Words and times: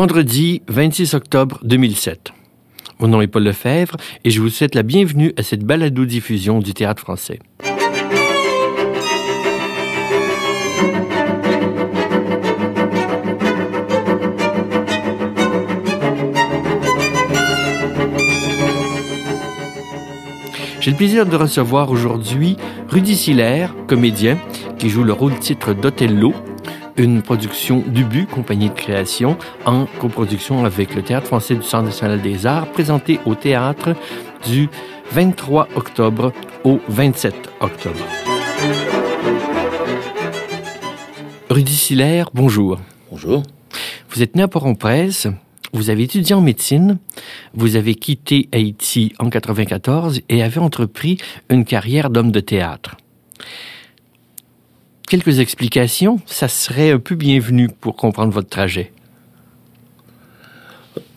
Vendredi 0.00 0.62
26 0.68 1.12
octobre 1.12 1.58
2007. 1.62 2.32
Mon 3.00 3.08
nom 3.08 3.20
est 3.20 3.26
Paul 3.26 3.44
Lefebvre 3.44 3.98
et 4.24 4.30
je 4.30 4.40
vous 4.40 4.48
souhaite 4.48 4.74
la 4.74 4.82
bienvenue 4.82 5.34
à 5.36 5.42
cette 5.42 5.62
balado-diffusion 5.62 6.60
du 6.60 6.72
théâtre 6.72 7.02
français. 7.02 7.38
J'ai 20.80 20.92
le 20.92 20.96
plaisir 20.96 21.26
de 21.26 21.36
recevoir 21.36 21.90
aujourd'hui 21.90 22.56
Rudy 22.88 23.14
Siller, 23.14 23.66
comédien, 23.86 24.38
qui 24.78 24.88
joue 24.88 25.04
le 25.04 25.12
rôle 25.12 25.38
titre 25.38 25.74
d'Othello, 25.74 26.32
une 27.00 27.22
production 27.22 27.82
d'Ubu, 27.86 28.26
compagnie 28.26 28.68
de 28.68 28.74
création, 28.74 29.38
en 29.64 29.86
coproduction 29.86 30.66
avec 30.66 30.94
le 30.94 31.02
Théâtre 31.02 31.26
français 31.26 31.54
du 31.54 31.62
Centre 31.62 31.84
national 31.84 32.20
des 32.20 32.46
arts, 32.46 32.70
présenté 32.70 33.18
au 33.24 33.34
théâtre 33.34 33.96
du 34.46 34.68
23 35.12 35.68
octobre 35.76 36.32
au 36.62 36.78
27 36.88 37.34
octobre. 37.60 38.04
Rudy 41.48 41.74
Siller, 41.74 42.24
bonjour. 42.34 42.78
Bonjour. 43.10 43.42
Vous 44.10 44.22
êtes 44.22 44.36
né 44.36 44.42
à 44.42 44.48
Port-en-Presse, 44.48 45.26
vous 45.72 45.88
avez 45.88 46.02
étudié 46.02 46.34
en 46.34 46.42
médecine, 46.42 46.98
vous 47.54 47.76
avez 47.76 47.94
quitté 47.94 48.48
Haïti 48.52 49.14
en 49.18 49.30
94 49.30 50.20
et 50.28 50.42
avez 50.42 50.60
entrepris 50.60 51.16
une 51.48 51.64
carrière 51.64 52.10
d'homme 52.10 52.30
de 52.30 52.40
théâtre. 52.40 52.96
Quelques 55.10 55.40
explications, 55.40 56.20
ça 56.24 56.46
serait 56.46 56.92
un 56.92 57.00
peu 57.00 57.16
bienvenu 57.16 57.68
pour 57.68 57.96
comprendre 57.96 58.32
votre 58.32 58.48
trajet. 58.48 58.92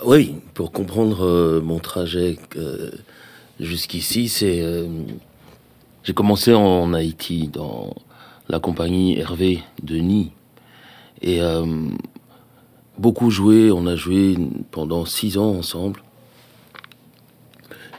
Oui, 0.04 0.34
pour 0.56 0.72
comprendre 0.72 1.24
euh, 1.24 1.62
mon 1.62 1.78
trajet 1.78 2.40
euh, 2.56 2.90
jusqu'ici, 3.60 4.30
c'est 4.30 4.64
euh, 4.64 4.88
j'ai 6.04 6.14
commencé 6.14 6.56
en 6.56 6.92
Haïti 6.96 7.50
dans 7.50 7.94
la 8.50 8.60
compagnie 8.60 9.20
Hervé 9.20 9.60
Denis 9.84 10.32
et 11.22 11.40
beaucoup 12.98 13.30
joué. 13.30 13.72
On 13.72 13.86
a 13.86 13.96
joué 13.96 14.36
pendant 14.72 15.06
six 15.06 15.38
ans 15.38 15.52
ensemble. 15.52 16.02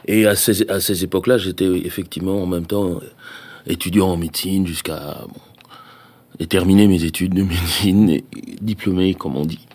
Et 0.07 0.27
à 0.27 0.35
ces, 0.35 0.69
à 0.69 0.81
ces 0.81 1.05
époques-là, 1.05 1.37
j'étais 1.37 1.71
effectivement 1.85 2.43
en 2.43 2.47
même 2.47 2.65
temps 2.65 2.99
étudiant 3.65 4.09
en 4.09 4.17
médecine 4.17 4.67
jusqu'à 4.67 5.21
bon, 5.29 5.39
terminer 6.43 6.87
mes 6.87 7.03
études 7.03 7.33
de 7.33 7.43
médecine, 7.43 8.21
diplômé, 8.61 9.13
comme 9.13 9.35
on 9.35 9.45
dit. 9.45 9.65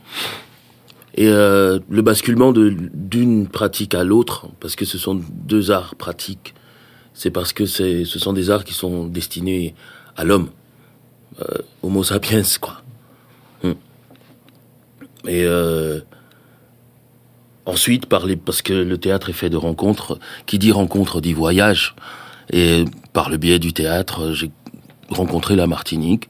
Et 1.14 1.26
euh, 1.26 1.80
le 1.88 2.02
basculement 2.02 2.52
d'une 2.52 3.48
pratique 3.48 3.94
à 3.94 4.04
l'autre, 4.04 4.48
parce 4.60 4.76
que 4.76 4.84
ce 4.84 4.98
sont 4.98 5.20
deux 5.30 5.70
arts 5.70 5.94
pratiques, 5.96 6.54
c'est 7.14 7.30
parce 7.30 7.52
que 7.52 7.66
ce 7.66 8.04
sont 8.04 8.32
des 8.32 8.50
arts 8.50 8.64
qui 8.64 8.74
sont 8.74 9.06
destinés 9.06 9.74
à 10.16 10.24
l'homme, 10.24 10.50
euh, 11.40 11.58
Homo 11.82 12.04
sapiens, 12.04 12.42
quoi. 12.60 12.82
Et 15.26 15.44
euh, 15.44 16.00
ensuite, 17.66 18.06
parler, 18.06 18.36
parce 18.36 18.62
que 18.62 18.72
le 18.72 18.98
théâtre 18.98 19.28
est 19.28 19.34
fait 19.34 19.50
de 19.50 19.56
rencontres, 19.56 20.18
qui 20.46 20.58
dit 20.58 20.72
rencontre 20.72 21.20
dit 21.20 21.32
voyage. 21.32 21.94
Et 22.52 22.84
par 23.12 23.28
le 23.28 23.36
biais 23.36 23.58
du 23.58 23.72
théâtre, 23.72 24.32
j'ai 24.32 24.50
rencontré 25.10 25.56
la 25.56 25.66
Martinique 25.66 26.29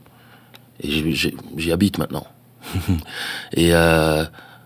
et 0.83 1.14
j'y 1.56 1.73
habite 1.73 1.98
maintenant. 1.98 2.27
et 3.55 3.75
euh, 3.75 4.25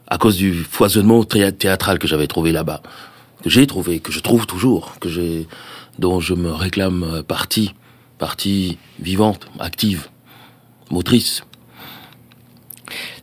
à 0.09 0.19
cause 0.19 0.37
du 0.37 0.53
foisonnement 0.55 1.25
théâtral 1.25 1.99
que 1.99 2.07
j'avais 2.07 2.27
trouvé 2.27 2.53
là-bas, 2.53 2.83
que 3.43 3.51
j'ai 3.51 3.67
trouvé, 3.67 4.01
que 4.01 4.13
je 4.13 4.21
trouve 4.21 4.47
toujours, 4.47 4.99
que 5.01 5.09
dont 5.99 6.21
je 6.21 6.35
me 6.35 6.51
réclame 6.51 7.23
partie, 7.27 7.75
partie 8.19 8.79
vivante, 9.01 9.47
active, 9.61 10.09
motrice. 10.91 11.45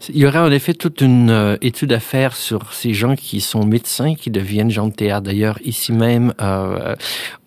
Il 0.10 0.18
y 0.18 0.26
aurait 0.26 0.40
en 0.40 0.52
effet 0.52 0.74
toute 0.74 1.02
une 1.02 1.30
euh, 1.30 1.58
étude 1.62 1.94
à 1.94 2.00
faire 2.00 2.36
sur 2.36 2.74
ces 2.74 2.94
gens 2.94 3.16
qui 3.16 3.40
sont 3.40 3.66
médecins, 3.66 4.16
qui 4.16 4.32
deviennent 4.32 4.72
gens 4.72 4.88
de 4.88 4.94
théâtre. 4.94 5.22
D'ailleurs, 5.24 5.60
ici 5.64 5.92
même, 5.92 6.34
euh, 6.42 6.96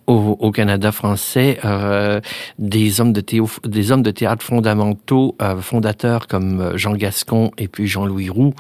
au, 0.07 0.51
Canada 0.51 0.93
français, 0.93 1.59
euh, 1.65 2.21
des, 2.59 3.01
hommes 3.01 3.13
de 3.13 3.25
des 3.65 3.93
hommes 3.93 4.03
de 4.03 4.11
théâtre 4.11 4.45
fondamentaux, 4.45 5.37
fondateurs 5.61 6.27
comme 6.27 6.77
Jean 6.77 6.95
Gascon 6.95 7.51
et 7.59 7.69
puis 7.69 7.87
Jean-Louis 7.87 8.29
Roux, 8.29 8.55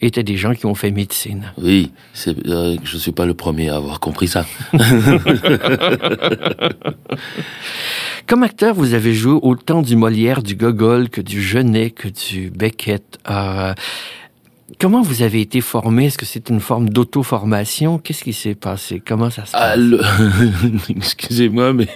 étaient 0.00 0.22
des 0.22 0.36
gens 0.36 0.54
qui 0.54 0.66
ont 0.66 0.74
fait 0.74 0.90
médecine. 0.90 1.52
Oui, 1.58 1.92
c'est, 2.12 2.36
je 2.44 2.94
ne 2.94 2.98
suis 2.98 3.12
pas 3.12 3.26
le 3.26 3.34
premier 3.34 3.68
à 3.70 3.76
avoir 3.76 4.00
compris 4.00 4.28
ça. 4.28 4.46
Comme 8.26 8.42
acteur, 8.44 8.74
vous 8.74 8.94
avez 8.94 9.12
joué 9.14 9.38
autant 9.42 9.82
du 9.82 9.96
Molière, 9.96 10.42
du 10.42 10.54
Gogol, 10.54 11.08
que 11.08 11.20
du 11.20 11.42
Genet, 11.42 11.90
que 11.90 12.08
du 12.08 12.50
Beckett. 12.50 13.18
Euh, 14.72 14.76
comment 14.78 15.02
vous 15.02 15.22
avez 15.22 15.40
été 15.40 15.60
formé? 15.60 16.06
Est-ce 16.06 16.18
que 16.18 16.26
c'est 16.26 16.48
une 16.48 16.60
forme 16.60 16.88
d'auto-formation? 16.88 17.98
Qu'est-ce 17.98 18.24
qui 18.24 18.32
s'est 18.32 18.54
passé? 18.54 19.02
Comment 19.04 19.30
ça 19.30 19.46
se 19.46 19.52
ah, 19.54 19.74
passe? 19.74 20.88
Excusez-moi, 20.96 21.72
mais 21.72 21.88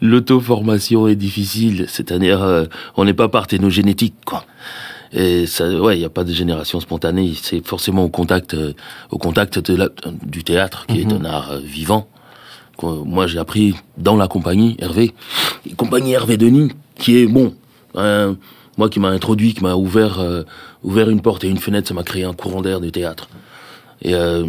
l'auto-formation 0.00 1.08
est 1.08 1.16
difficile. 1.16 1.86
C'est-à-dire, 1.88 2.42
euh, 2.42 2.66
on 2.96 3.04
n'est 3.04 3.14
pas 3.14 3.28
parthénogénétique, 3.28 4.14
quoi. 4.24 4.44
Et 5.12 5.46
ça, 5.46 5.68
ouais, 5.68 5.96
il 5.96 6.00
n'y 6.00 6.04
a 6.04 6.10
pas 6.10 6.24
de 6.24 6.32
génération 6.32 6.80
spontanée. 6.80 7.32
C'est 7.40 7.66
forcément 7.66 8.04
au 8.04 8.10
contact, 8.10 8.54
euh, 8.54 8.74
au 9.10 9.18
contact 9.18 9.58
de 9.58 9.90
du 10.22 10.44
théâtre, 10.44 10.86
qui 10.86 11.00
est 11.00 11.06
mhm. 11.06 11.22
un 11.22 11.24
art 11.24 11.58
vivant 11.60 12.08
moi 12.82 13.26
j'ai 13.26 13.38
appris 13.38 13.74
dans 13.96 14.16
la 14.16 14.28
compagnie 14.28 14.76
Hervé, 14.78 15.12
compagnie 15.76 16.12
Hervé 16.12 16.36
Denis, 16.36 16.70
qui 16.96 17.18
est 17.18 17.26
bon, 17.26 17.54
hein, 17.94 18.36
moi 18.78 18.88
qui 18.88 19.00
m'a 19.00 19.08
introduit, 19.08 19.52
qui 19.54 19.62
m'a 19.62 19.74
ouvert, 19.74 20.20
euh, 20.20 20.44
ouvert 20.82 21.10
une 21.10 21.20
porte 21.20 21.44
et 21.44 21.48
une 21.48 21.58
fenêtre, 21.58 21.88
ça 21.88 21.94
m'a 21.94 22.04
créé 22.04 22.24
un 22.24 22.32
courant 22.32 22.62
d'air 22.62 22.80
du 22.80 22.92
théâtre. 22.92 23.28
Et 24.00 24.14
euh, 24.14 24.46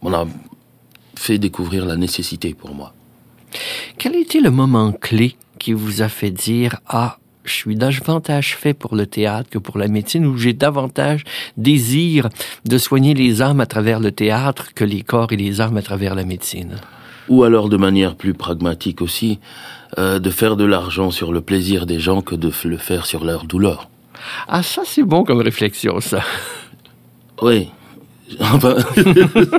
on 0.00 0.14
a 0.14 0.26
fait 1.16 1.38
découvrir 1.38 1.84
la 1.84 1.96
nécessité 1.96 2.54
pour 2.54 2.74
moi. 2.74 2.94
Quel 3.98 4.14
été 4.14 4.40
le 4.40 4.50
moment 4.50 4.92
clé 4.92 5.36
qui 5.58 5.72
vous 5.72 6.00
a 6.00 6.08
fait 6.08 6.30
dire 6.30 6.76
ah 6.86 7.18
je 7.42 7.54
suis 7.54 7.74
davantage 7.74 8.54
fait 8.54 8.74
pour 8.74 8.94
le 8.94 9.06
théâtre 9.06 9.50
que 9.50 9.58
pour 9.58 9.78
la 9.78 9.88
médecine, 9.88 10.26
ou 10.26 10.36
j'ai 10.36 10.52
davantage 10.52 11.24
désir 11.56 12.28
de 12.64 12.78
soigner 12.78 13.14
les 13.14 13.42
âmes 13.42 13.60
à 13.60 13.66
travers 13.66 13.98
le 13.98 14.12
théâtre 14.12 14.72
que 14.74 14.84
les 14.84 15.02
corps 15.02 15.32
et 15.32 15.36
les 15.36 15.60
âmes 15.60 15.76
à 15.76 15.82
travers 15.82 16.14
la 16.14 16.24
médecine 16.24 16.76
ou 17.30 17.44
alors 17.44 17.68
de 17.68 17.76
manière 17.78 18.16
plus 18.16 18.34
pragmatique 18.34 19.00
aussi, 19.00 19.38
euh, 19.98 20.18
de 20.18 20.30
faire 20.30 20.56
de 20.56 20.64
l'argent 20.64 21.10
sur 21.10 21.32
le 21.32 21.40
plaisir 21.40 21.86
des 21.86 21.98
gens 21.98 22.22
que 22.22 22.34
de 22.34 22.52
le 22.64 22.76
faire 22.76 23.06
sur 23.06 23.24
leur 23.24 23.44
douleur. 23.44 23.88
Ah, 24.48 24.62
ça 24.62 24.82
c'est 24.84 25.02
bon 25.02 25.24
comme 25.24 25.40
réflexion, 25.40 26.00
ça. 26.00 26.22
Oui. 27.42 27.70
oui, 28.38 29.58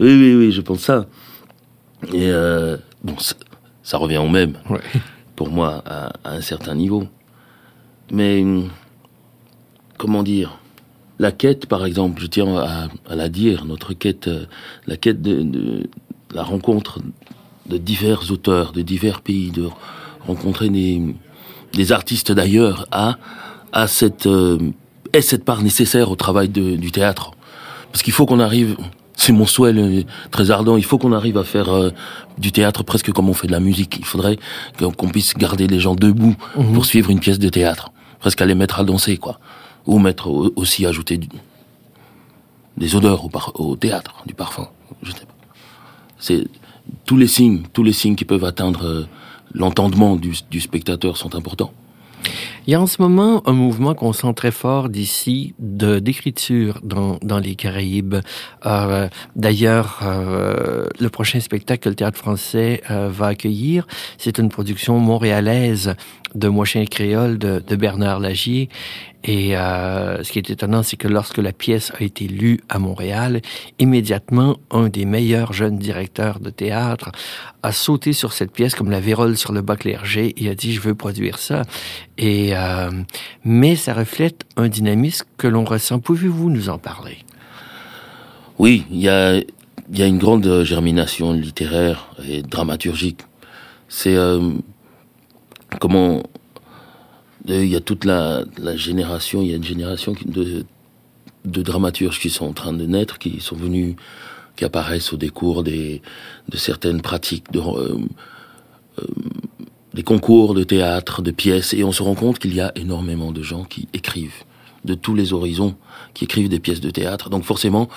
oui, 0.00 0.34
oui, 0.34 0.50
je 0.50 0.62
pense 0.62 0.80
ça. 0.80 1.06
Et 2.08 2.30
euh, 2.30 2.76
bon, 3.04 3.14
ça, 3.82 3.98
revient 3.98 4.16
au 4.16 4.28
même, 4.28 4.54
pour 5.36 5.50
moi, 5.50 5.82
à, 5.86 6.12
un 6.24 6.40
certain 6.40 6.74
niveau. 6.74 7.06
Mais, 8.10 8.44
comment 9.98 10.22
dire? 10.22 10.58
La 11.18 11.30
quête, 11.30 11.66
par 11.66 11.84
exemple, 11.84 12.20
je 12.20 12.26
tiens 12.26 12.56
à, 12.56 12.88
la 13.14 13.28
dire, 13.28 13.64
notre 13.64 13.92
quête, 13.92 14.26
euh, 14.26 14.46
la 14.86 14.96
quête 14.96 15.22
de, 15.22 15.88
la 16.34 16.42
rencontre 16.42 16.98
de 17.66 17.78
divers 17.78 18.30
auteurs, 18.30 18.72
de 18.72 18.82
divers 18.82 19.20
pays, 19.20 19.50
de 19.50 19.68
rencontrer 20.26 20.68
des, 20.68 21.92
artistes 21.92 22.32
d'ailleurs, 22.32 22.86
a, 22.90 23.16
a 23.72 23.86
cette, 23.86 24.26
euh, 24.26 24.58
est 25.12 25.20
cette 25.20 25.44
part 25.44 25.62
nécessaire 25.62 26.10
au 26.10 26.16
travail 26.16 26.48
du 26.48 26.90
théâtre. 26.90 27.32
Parce 27.90 28.02
qu'il 28.02 28.12
faut 28.12 28.26
qu'on 28.26 28.40
arrive, 28.40 28.76
c'est 29.14 29.32
mon 29.32 29.46
souhait 29.46 29.74
très 30.30 30.50
ardent, 30.50 30.76
il 30.76 30.84
faut 30.84 30.98
qu'on 30.98 31.12
arrive 31.12 31.38
à 31.38 31.44
faire 31.44 31.68
euh, 31.68 31.90
du 32.38 32.52
théâtre 32.52 32.82
presque 32.82 33.12
comme 33.12 33.28
on 33.28 33.34
fait 33.34 33.46
de 33.46 33.52
la 33.52 33.60
musique. 33.60 33.96
Il 33.98 34.04
faudrait 34.04 34.38
qu'on 34.78 35.08
puisse 35.08 35.34
garder 35.34 35.66
les 35.66 35.80
gens 35.80 35.94
debout 35.94 36.36
mhm. 36.56 36.72
pour 36.72 36.86
suivre 36.86 37.10
une 37.10 37.20
pièce 37.20 37.38
de 37.38 37.48
théâtre. 37.48 37.92
Presque 38.20 38.40
à 38.40 38.46
les 38.46 38.54
mettre 38.54 38.78
à 38.78 38.84
danser, 38.84 39.16
quoi. 39.16 39.40
Ou 39.86 39.98
mettre 39.98 40.28
aussi 40.54 40.86
ajouter 40.86 41.18
des 42.76 42.94
odeurs 42.94 43.24
au, 43.24 43.30
au 43.54 43.76
théâtre, 43.76 44.22
du 44.26 44.34
parfum. 44.34 44.68
Je 45.02 45.10
sais 45.10 45.26
pas 45.26 45.32
c'est 46.22 46.46
tous 47.04 47.16
les 47.16 47.26
signes, 47.26 47.62
tous 47.72 47.82
les 47.82 47.92
signes 47.92 48.16
qui 48.16 48.24
peuvent 48.24 48.44
atteindre 48.44 48.86
euh, 48.86 49.06
l'entendement 49.54 50.16
du, 50.16 50.60
spectateur 50.60 51.16
sont 51.16 51.34
importants. 51.34 51.72
Il 52.68 52.70
y 52.70 52.76
a 52.76 52.80
en 52.80 52.86
ce 52.86 53.02
moment 53.02 53.42
un 53.48 53.54
mouvement 53.54 53.92
qu'on 53.92 54.12
sent 54.12 54.32
très 54.34 54.52
fort 54.52 54.88
d'ici 54.88 55.52
de 55.58 55.98
d'écriture 55.98 56.78
dans, 56.84 57.18
dans 57.20 57.40
les 57.40 57.56
Caraïbes. 57.56 58.16
Euh, 58.66 59.08
D'ailleurs, 59.34 59.98
euh, 60.04 60.86
le 61.00 61.08
prochain 61.08 61.40
spectacle 61.40 61.82
que 61.82 61.88
le 61.88 61.96
Théâtre 61.96 62.18
français 62.18 62.80
euh, 62.88 63.08
va 63.10 63.26
accueillir, 63.26 63.88
c'est 64.16 64.38
une 64.38 64.48
production 64.48 65.00
montréalaise 65.00 65.96
de 66.36 66.48
Moi 66.48 66.64
chien 66.64 66.84
créole 66.84 67.36
de, 67.36 67.60
de 67.66 67.76
Bernard 67.76 68.20
Lagier. 68.20 68.68
Et 69.24 69.52
ce 69.52 70.32
qui 70.32 70.40
est 70.40 70.50
étonnant, 70.50 70.82
c'est 70.82 70.96
que 70.96 71.06
lorsque 71.06 71.38
la 71.38 71.52
pièce 71.52 71.92
a 71.96 72.02
été 72.02 72.26
lue 72.26 72.58
à 72.68 72.80
Montréal, 72.80 73.40
immédiatement, 73.78 74.56
un 74.72 74.88
des 74.88 75.04
meilleurs 75.04 75.52
jeunes 75.52 75.78
directeurs 75.78 76.40
de 76.40 76.50
théâtre 76.50 77.12
a 77.62 77.70
sauté 77.70 78.12
sur 78.14 78.32
cette 78.32 78.50
pièce 78.50 78.74
comme 78.74 78.90
la 78.90 78.98
vérole 78.98 79.36
sur 79.36 79.52
le 79.52 79.60
bas 79.60 79.76
clergé 79.76 80.34
et 80.42 80.48
a 80.48 80.56
dit, 80.56 80.72
je 80.72 80.80
veux 80.80 80.96
produire 80.96 81.38
ça. 81.38 81.62
Et, 82.18 82.51
euh, 82.54 82.90
mais 83.44 83.76
ça 83.76 83.94
reflète 83.94 84.44
un 84.56 84.68
dynamisme 84.68 85.26
que 85.36 85.46
l'on 85.46 85.64
ressent. 85.64 85.98
Pouvez-vous 86.00 86.50
nous 86.50 86.68
en 86.68 86.78
parler? 86.78 87.18
Oui, 88.58 88.84
il 88.90 89.00
y 89.00 89.08
a, 89.08 89.40
une 89.90 90.18
grande 90.18 90.62
germination 90.64 91.32
littéraire 91.32 92.14
et 92.26 92.42
dramaturgique. 92.42 93.20
C'est 93.88 94.16
euh, 94.16 94.52
comment 95.80 96.22
il 97.46 97.66
y 97.66 97.76
a 97.76 97.80
toute 97.80 98.04
la, 98.04 98.44
génération, 98.76 99.42
il 99.42 99.50
y 99.50 99.52
a 99.52 99.56
une 99.56 99.64
génération 99.64 100.14
de, 100.24 100.64
dramaturges 101.44 102.20
qui 102.20 102.30
sont 102.30 102.46
en 102.46 102.52
train 102.52 102.72
de 102.72 102.86
naître, 102.86 103.18
qui 103.18 103.40
sont 103.40 103.56
venus, 103.56 103.96
qui 104.56 104.64
apparaissent 104.64 105.12
au 105.12 105.16
décours 105.16 105.62
de 105.62 106.00
certaines 106.54 107.00
pratiques, 107.00 107.46
euh, 107.54 107.60
euh, 107.60 107.98
des 109.94 110.02
concours 110.02 110.54
de 110.54 110.64
théâtre, 110.64 111.22
de 111.22 111.30
pièces, 111.30 111.74
et 111.74 111.84
on 111.84 111.92
se 111.92 112.02
rend 112.02 112.14
compte 112.14 112.38
qu'il 112.38 112.54
y 112.54 112.60
a 112.60 112.72
énormément 112.76 113.32
de 113.32 113.42
gens 113.42 113.64
qui 113.64 113.88
écrivent 113.92 114.44
de 114.84 114.94
tous 114.94 115.14
les 115.14 115.32
horizons, 115.32 115.76
qui 116.14 116.24
écrivent 116.24 116.48
des 116.48 116.58
pièces 116.58 116.80
de 116.80 116.90
théâtre. 116.90 117.30
Donc 117.30 117.44
forcément, 117.44 117.88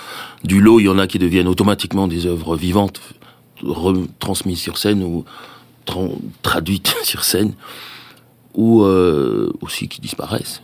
du 0.44 0.60
lot, 0.60 0.78
il 0.80 0.84
y 0.84 0.88
en 0.88 0.98
a 0.98 1.06
qui 1.06 1.18
deviennent 1.18 1.48
automatiquement 1.48 2.06
des 2.06 2.26
œuvres 2.26 2.56
vivantes, 2.56 3.00
retransmises 3.62 4.60
sur 4.60 4.78
scène 4.78 5.02
ou 5.02 5.24
tra 5.84 6.02
traduites 6.42 6.94
sur 7.02 7.24
scène 7.24 7.54
ou 8.54 8.82
euh, 8.82 9.52
aussi 9.60 9.88
qui 9.88 10.00
disparaissent. 10.00 10.62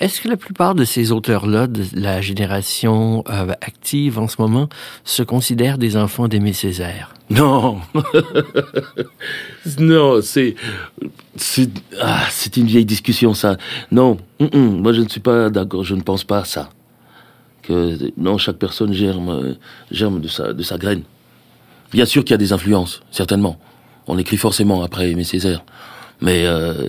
Est-ce 0.00 0.20
que 0.20 0.28
la 0.28 0.36
plupart 0.36 0.74
de 0.74 0.84
ces 0.84 1.12
auteurs-là, 1.12 1.66
de 1.66 1.84
la 1.94 2.20
génération 2.20 3.24
euh, 3.28 3.52
active 3.60 4.18
en 4.18 4.28
ce 4.28 4.36
moment, 4.40 4.68
se 5.04 5.22
considèrent 5.22 5.78
des 5.78 5.96
enfants 5.96 6.28
d'Aimé 6.28 6.52
Césaire? 6.52 7.14
Non, 7.30 7.80
non, 9.78 10.20
c'est 10.20 10.56
c'est 11.36 11.70
ah, 12.00 12.26
une 12.56 12.66
vieille 12.66 12.84
discussion 12.84 13.32
ça. 13.32 13.56
Non, 13.90 14.18
moi 14.52 14.92
je 14.92 15.00
ne 15.00 15.08
suis 15.08 15.20
pas 15.20 15.48
d'accord, 15.48 15.84
je 15.84 15.94
ne 15.94 16.02
pense 16.02 16.24
pas 16.24 16.40
à 16.40 16.44
ça. 16.44 16.68
Que 17.62 17.96
non, 18.18 18.36
chaque 18.36 18.58
personne 18.58 18.92
germe 18.92 19.56
germe 19.90 20.20
de 20.20 20.28
sa 20.28 20.52
de 20.52 20.62
sa 20.62 20.76
graine. 20.76 21.02
Bien 21.92 22.04
sûr 22.04 22.24
qu'il 22.24 22.32
y 22.32 22.34
a 22.34 22.38
des 22.38 22.52
influences, 22.52 23.02
certainement. 23.10 23.58
On 24.06 24.18
écrit 24.18 24.36
forcément 24.36 24.82
après 24.82 25.10
Aimé 25.10 25.24
Césaire. 25.24 25.64
Mais 26.20 26.44
euh, 26.44 26.88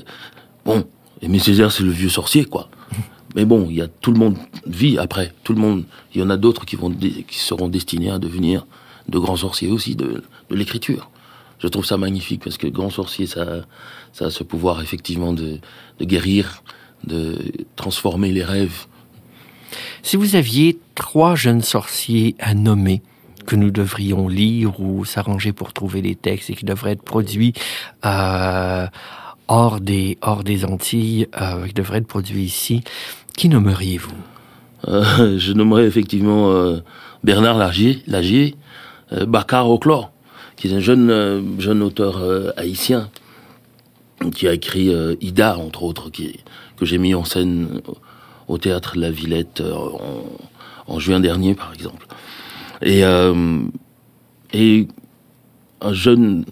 bon, 0.66 0.86
Aimé 1.22 1.40
Césaire, 1.40 1.72
c'est 1.72 1.84
le 1.84 1.92
vieux 1.92 2.10
sorcier, 2.10 2.46
quoi. 2.46 2.70
Mais 3.36 3.46
bon, 3.46 3.68
il 3.70 3.76
y 3.76 3.82
a 3.82 3.88
tout 3.88 4.12
le 4.12 4.20
monde 4.20 4.38
vit 4.66 4.98
après. 4.98 5.34
Tout 5.44 5.54
le 5.54 5.60
monde, 5.60 5.84
il 6.14 6.22
y 6.22 6.24
en 6.24 6.30
a 6.30 6.38
d'autres 6.38 6.66
qui 6.66 6.76
vont 6.76 6.90
qui 6.92 7.40
seront 7.40 7.68
destinés 7.68 8.10
à 8.10 8.20
devenir 8.20 8.66
de 9.10 9.20
grands 9.20 9.36
sorciers 9.36 9.70
aussi 9.70 9.96
de, 9.96 10.24
l'écriture. 10.50 11.10
Je 11.60 11.68
trouve 11.68 11.86
ça 11.86 11.98
magnifique 11.98 12.44
parce 12.44 12.58
que 12.58 12.68
grand 12.68 12.90
sorcier, 12.90 13.28
ça, 13.28 13.66
ça 14.14 14.26
a 14.26 14.30
ce 14.30 14.44
pouvoir 14.44 14.82
effectivement 14.82 15.34
de, 15.34 15.60
de 16.00 16.06
guérir, 16.06 16.64
de 17.06 17.38
transformer 17.76 18.32
les 18.32 18.44
rêves. 18.44 18.86
Si 20.02 20.16
vous 20.16 20.36
aviez 20.36 20.80
trois 20.96 21.36
jeunes 21.36 21.62
sorciers 21.62 22.36
à 22.40 22.54
nommer, 22.54 23.02
que 23.46 23.56
nous 23.56 23.72
devrions 23.72 24.28
lire 24.28 24.80
ou 24.80 25.06
s'arranger 25.06 25.54
pour 25.54 25.72
trouver 25.72 26.02
les 26.02 26.16
textes 26.16 26.50
et 26.50 26.56
qui 26.56 26.66
devraient 26.66 26.94
être 26.94 27.04
produits 27.04 27.54
euh, 28.06 28.88
hors 29.48 29.80
des 29.80 30.18
hors 30.22 30.44
des 30.44 30.66
Antilles, 30.66 31.28
euh, 31.40 31.68
qui 31.68 31.74
devraient 31.74 32.00
être 32.00 32.08
produits 32.08 32.44
ici. 32.44 32.84
Qui 33.36 33.50
nommeriez-vous? 33.50 34.16
Euh, 34.88 35.38
Je 35.38 35.54
nommerais 35.54 35.86
effectivement 35.86 36.52
euh, 36.52 36.80
Bernard 37.24 37.58
Lagier, 37.58 38.02
Lagier 38.08 38.56
euh, 39.12 39.26
Bakar 39.26 39.70
Oclor, 39.70 40.12
qui 40.56 40.68
est 40.68 40.74
un 40.74 40.80
jeune 40.80 41.60
jeune 41.60 41.82
auteur 41.82 42.24
haïtien 42.56 43.10
qui 44.34 44.48
a 44.48 44.54
écrit 44.54 44.90
Ida 45.20 45.58
entre 45.58 45.84
autres, 45.84 46.10
que 46.10 46.86
j'ai 46.86 46.98
mis 46.98 47.14
en 47.14 47.26
scène 47.26 47.82
au 48.48 48.58
théâtre 48.58 48.96
de 48.96 49.02
la 49.02 49.12
Villette 49.12 49.62
en, 50.88 51.00
juin 51.00 51.20
dernier 51.20 51.54
par 51.56 51.74
exemple. 51.74 52.08
Et, 52.82 53.02
et 54.54 54.88
un 55.82 55.94
jeune, 55.94 56.46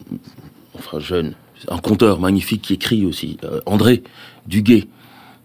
enfin 0.77 0.99
jeune, 0.99 1.33
un 1.69 1.77
conteur 1.77 2.19
magnifique 2.19 2.61
qui 2.61 2.73
écrit 2.73 3.05
aussi, 3.05 3.37
euh, 3.43 3.61
André 3.65 4.03
Duguay, 4.47 4.87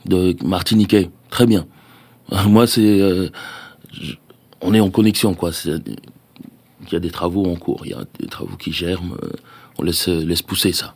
de 0.06 0.36
Martiniquais, 0.44 1.10
très 1.30 1.46
bien. 1.46 1.66
Moi, 2.46 2.66
c'est, 2.66 3.00
euh, 3.00 3.28
on 4.60 4.74
est 4.74 4.80
en 4.80 4.90
connexion, 4.90 5.34
quoi. 5.34 5.50
Il 5.64 6.92
y 6.92 6.96
a 6.96 7.00
des 7.00 7.10
travaux 7.10 7.46
en 7.46 7.56
cours, 7.56 7.82
il 7.84 7.90
y 7.90 7.94
a 7.94 8.04
des 8.18 8.26
travaux 8.26 8.56
qui 8.56 8.72
germent, 8.72 9.16
euh, 9.22 9.30
on 9.78 9.82
laisse, 9.82 10.08
laisse 10.08 10.42
pousser 10.42 10.72
ça. 10.72 10.94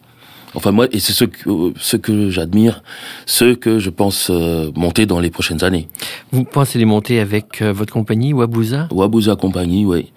Enfin 0.54 0.70
moi, 0.70 0.86
et 0.92 1.00
c'est 1.00 1.12
ce 1.12 1.24
que, 1.24 1.72
ce 1.78 1.96
que 1.96 2.30
j'admire, 2.30 2.82
ce 3.26 3.54
que 3.54 3.78
je 3.78 3.90
pense 3.90 4.28
euh, 4.30 4.70
monter 4.74 5.06
dans 5.06 5.18
les 5.18 5.30
prochaines 5.30 5.64
années. 5.64 5.88
Vous 6.30 6.44
pensez 6.44 6.78
les 6.78 6.84
monter 6.84 7.20
avec 7.20 7.62
euh, 7.62 7.72
votre 7.72 7.92
compagnie, 7.92 8.32
Wabouza? 8.32 8.88
Wabouza 8.90 9.36
Compagnie, 9.36 9.86
oui. 9.86 10.12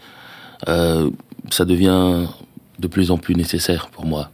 Euh, 0.68 1.10
ça 1.52 1.63
devient 1.63 2.25
de 2.80 2.88
plus 2.88 3.12
en 3.12 3.18
plus 3.18 3.36
nécessaire 3.36 3.88
pour 3.88 4.06
moi. 4.06 4.30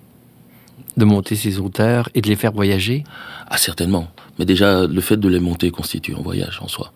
De 0.97 1.05
monter 1.05 1.35
ces 1.35 1.59
auteurs 1.59 2.09
et 2.15 2.21
de 2.21 2.27
les 2.27 2.35
faire 2.35 2.51
voyager 2.51 3.03
Ah 3.47 3.57
certainement. 3.57 4.07
Mais 4.39 4.45
déjà, 4.45 4.87
le 4.87 5.01
fait 5.01 5.17
de 5.17 5.27
les 5.27 5.39
monter 5.39 5.71
constitue 5.71 6.15
un 6.15 6.21
voyage 6.21 6.59
en 6.61 6.67
soi. 6.67 6.91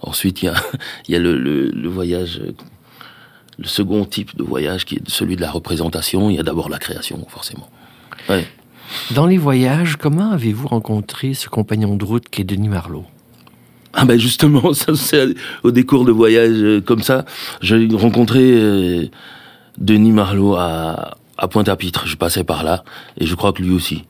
Ensuite, 0.00 0.42
il 0.42 0.46
y 0.46 0.48
a, 0.48 0.54
il 1.08 1.12
y 1.12 1.16
a 1.16 1.18
le, 1.18 1.36
le, 1.38 1.70
le 1.70 1.88
voyage, 1.88 2.40
le 3.58 3.66
second 3.66 4.04
type 4.04 4.36
de 4.36 4.42
voyage 4.42 4.84
qui 4.84 4.96
est 4.96 5.08
celui 5.08 5.36
de 5.36 5.40
la 5.40 5.50
représentation. 5.50 6.30
Il 6.30 6.36
y 6.36 6.38
a 6.38 6.42
d'abord 6.42 6.68
la 6.68 6.78
création, 6.78 7.24
forcément. 7.28 7.68
Ouais. 8.28 8.46
Dans 9.12 9.26
les 9.26 9.38
voyages, 9.38 9.96
comment 9.96 10.30
avez-vous 10.30 10.68
rencontré 10.68 11.34
ce 11.34 11.48
compagnon 11.48 11.96
de 11.96 12.04
route 12.04 12.28
qui 12.28 12.42
est 12.42 12.44
Denis 12.44 12.68
Marlot? 12.68 13.04
Ah 13.92 14.04
ben 14.04 14.18
justement, 14.18 14.72
ça 14.74 14.94
c'est 14.94 15.34
au 15.62 15.70
décours 15.70 16.04
de 16.04 16.12
voyage 16.12 16.52
euh, 16.52 16.80
comme 16.80 17.02
ça, 17.02 17.24
j'ai 17.62 17.88
rencontré 17.92 18.40
euh, 18.42 19.06
Denis 19.78 20.12
Marlot 20.12 20.54
à, 20.56 21.16
à 21.38 21.48
Pointe-à-Pitre. 21.48 22.06
Je 22.06 22.16
passais 22.16 22.44
par 22.44 22.64
là 22.64 22.84
et 23.18 23.26
je 23.26 23.34
crois 23.34 23.52
que 23.52 23.62
lui 23.62 23.72
aussi. 23.72 24.04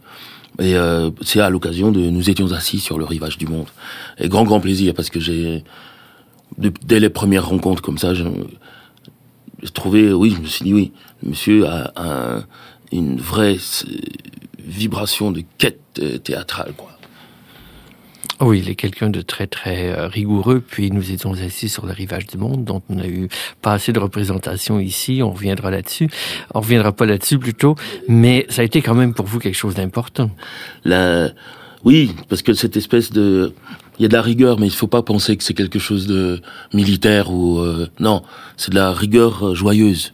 Et 0.59 0.75
euh, 0.75 1.11
c'est 1.23 1.41
à 1.41 1.51
l'occasion 1.51 1.93
de 1.93 2.01
nous 2.01 2.31
étions 2.31 2.53
assis 2.53 2.81
sur 2.81 2.99
le 2.99 3.05
rivage 3.05 3.37
du 3.39 3.47
monde. 3.47 3.67
Et 4.19 4.29
grand 4.29 4.45
grand 4.45 4.61
plaisir 4.61 4.95
parce 4.95 5.11
que 5.11 5.21
j'ai 5.21 5.65
dès 6.59 7.01
les 7.01 7.11
premières 7.11 7.49
rencontres 7.49 7.83
comme 7.83 7.99
ça, 7.99 8.15
je, 8.15 8.25
je 9.63 9.71
trouvais 9.71 10.13
oui, 10.13 10.31
je 10.31 10.41
me 10.41 10.47
suis 10.47 10.65
dit 10.65 10.73
oui, 10.73 10.93
monsieur 11.23 11.67
a 11.67 11.93
un 11.97 12.45
une 12.93 13.17
vraie 13.17 13.57
vibration 14.59 15.31
de 15.31 15.43
quête 15.59 15.81
euh, 16.01 16.19
théâtrale, 16.19 16.73
quoi. 16.77 16.96
Oui, 18.41 18.61
il 18.63 18.69
est 18.69 18.75
quelqu'un 18.75 19.09
de 19.09 19.23
très 19.23 19.47
très 19.47 19.91
euh, 19.91 20.09
rigoureux. 20.09 20.61
Puis 20.61 20.91
nous 20.91 21.11
étions 21.11 21.33
assis 21.33 21.71
sur 21.71 21.87
le 21.87 21.93
rivage 21.93 22.27
du 22.27 22.37
monde, 22.37 22.65
donc 22.65 22.83
on 22.91 22.99
a 22.99 23.07
eu 23.07 23.29
pas 23.63 23.73
assez 23.73 23.93
de 23.93 23.99
représentation 23.99 24.79
ici. 24.79 25.23
On 25.23 25.31
reviendra 25.33 25.71
là-dessus. 25.71 26.09
On 26.55 26.61
reviendra 26.61 26.93
pas 26.93 27.07
là-dessus 27.07 27.39
plutôt, 27.39 27.77
mais 28.09 28.45
ça 28.51 28.61
a 28.61 28.65
été 28.65 28.83
quand 28.83 28.95
même 28.95 29.15
pour 29.15 29.27
vous 29.27 29.39
quelque 29.39 29.57
chose 29.57 29.75
d'important. 29.75 30.31
La... 30.85 31.31
Oui, 31.85 32.15
parce 32.29 32.43
que 32.43 32.53
cette 32.53 32.77
espèce 32.77 33.11
de, 33.11 33.55
il 33.99 34.03
y 34.03 34.05
a 34.05 34.09
de 34.09 34.15
la 34.15 34.23
rigueur, 34.23 34.59
mais 34.59 34.67
il 34.67 34.73
faut 34.73 34.87
pas 34.87 35.03
penser 35.03 35.37
que 35.37 35.45
c'est 35.45 35.55
quelque 35.55 35.79
chose 35.79 36.07
de 36.07 36.43
militaire 36.75 37.31
ou 37.31 37.61
euh... 37.61 37.89
non, 38.01 38.23
c'est 38.57 38.71
de 38.71 38.77
la 38.77 38.93
rigueur 38.93 39.55
joyeuse. 39.55 40.13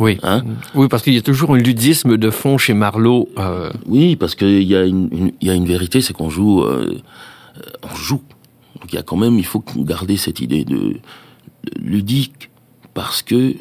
Oui, 0.00 0.18
hein 0.22 0.42
oui, 0.74 0.88
parce 0.88 1.02
qu'il 1.02 1.12
y 1.12 1.18
a 1.18 1.22
toujours 1.22 1.54
un 1.54 1.58
ludisme 1.58 2.16
de 2.16 2.30
fond 2.30 2.56
chez 2.56 2.72
Marlowe. 2.72 3.28
Euh... 3.38 3.70
Oui, 3.86 4.16
parce 4.16 4.34
qu'il 4.34 4.62
y 4.62 4.74
a 4.74 4.84
une, 4.84 5.30
y 5.42 5.50
a 5.50 5.54
une 5.54 5.66
vérité, 5.66 6.00
c'est 6.00 6.14
qu'on 6.14 6.30
joue, 6.30 6.62
euh, 6.62 6.98
on 7.82 7.94
joue. 7.94 8.22
Donc 8.80 8.90
il 8.92 8.96
y 8.96 8.98
a 8.98 9.02
quand 9.02 9.18
même, 9.18 9.38
il 9.38 9.44
faut 9.44 9.62
garder 9.76 10.16
cette 10.16 10.40
idée 10.40 10.64
de, 10.64 10.78
de 10.78 11.80
ludique, 11.80 12.48
parce 12.94 13.20
que 13.20 13.54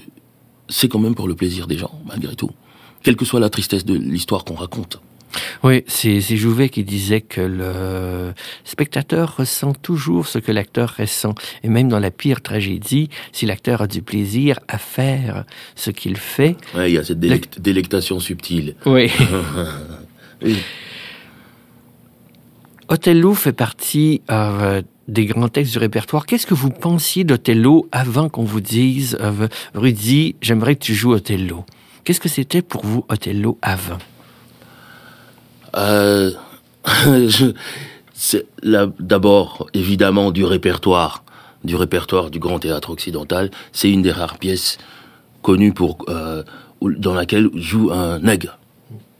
c'est 0.69 0.88
quand 0.88 1.00
même 1.00 1.13
pour 1.13 1.27
le 1.27 1.36
plaisir 1.36 1.67
des 1.67 1.77
gens, 1.77 1.91
malgré 2.08 2.36
tout, 2.36 2.51
quelle 3.03 3.17
que 3.17 3.25
soit 3.25 3.41
la 3.41 3.50
tristesse 3.50 3.84
de 3.84 3.96
l'histoire 3.96 4.46
qu'on 4.46 4.55
raconte. 4.55 5.01
Oui, 5.63 5.83
c'est 5.88 6.21
Jouvet 6.21 6.69
qui 6.69 6.83
disait 6.83 7.21
que 7.21 7.41
le 7.41 8.33
spectateur 8.63 9.38
ressent 9.38 9.74
toujours 9.74 10.27
ce 10.27 10.39
que 10.39 10.51
l'acteur 10.51 10.95
ressent. 10.98 11.36
Et 11.63 11.69
même 11.69 11.89
dans 11.89 12.00
la 12.00 12.12
pire 12.12 12.41
tragédie, 12.41 13.09
si 13.31 13.45
l'acteur 13.45 13.81
a 13.81 13.88
du 13.88 14.01
plaisir 14.01 14.59
à 14.67 14.77
faire 14.77 15.45
ce 15.75 15.91
qu'il 15.91 16.17
fait... 16.17 16.55
Oui, 16.75 16.88
il 16.88 16.93
y 16.93 16.98
a 16.98 17.03
cette 17.03 17.19
délect 17.19 17.57
le... 17.57 17.62
délectation 17.62 18.19
subtile. 18.19 18.75
Oui. 18.86 19.12
oui. 20.43 20.57
Othello 22.88 23.36
fait 23.36 23.53
partie 23.53 24.21
euh, 24.31 24.81
des 25.07 25.25
grands 25.27 25.50
textes 25.50 25.74
du 25.74 25.77
répertoire. 25.77 26.25
Qu'est-ce 26.25 26.48
que 26.48 26.55
vous 26.55 26.71
pensiez 26.71 27.24
d'Othello 27.24 27.88
avant 27.91 28.29
qu'on 28.29 28.43
vous 28.43 28.62
dise, 28.62 29.15
euh, 29.21 29.48
Rudy, 29.75 30.36
j'aimerais 30.41 30.75
que 30.75 30.83
tu 30.83 30.95
joues 30.95 31.13
Othello? 31.13 31.65
Qu'est-ce 32.03 32.19
que 32.19 32.29
c'était 32.29 32.63
pour 32.63 32.83
vous 32.83 33.05
Othello 33.09 33.59
avant? 33.62 34.00
Euh, 35.76 36.32
d'abord 39.00 39.68
évidemment 39.74 40.32
du 40.32 40.44
répertoire, 40.46 41.24
du 41.64 41.76
répertoire 41.76 42.30
du 42.30 42.40
grand 42.40 42.60
théâtre 42.60 42.90
occidental. 42.90 43.52
C'est 43.72 43.92
une 43.92 44.02
des 44.02 44.12
rares 44.12 44.38
pièces 44.38 44.78
connues 45.42 45.74
pour 45.74 45.98
euh, 46.10 46.44
dans 46.82 47.14
laquelle 47.14 47.50
joue 47.56 47.92
un 47.92 48.20
nègre. 48.20 48.58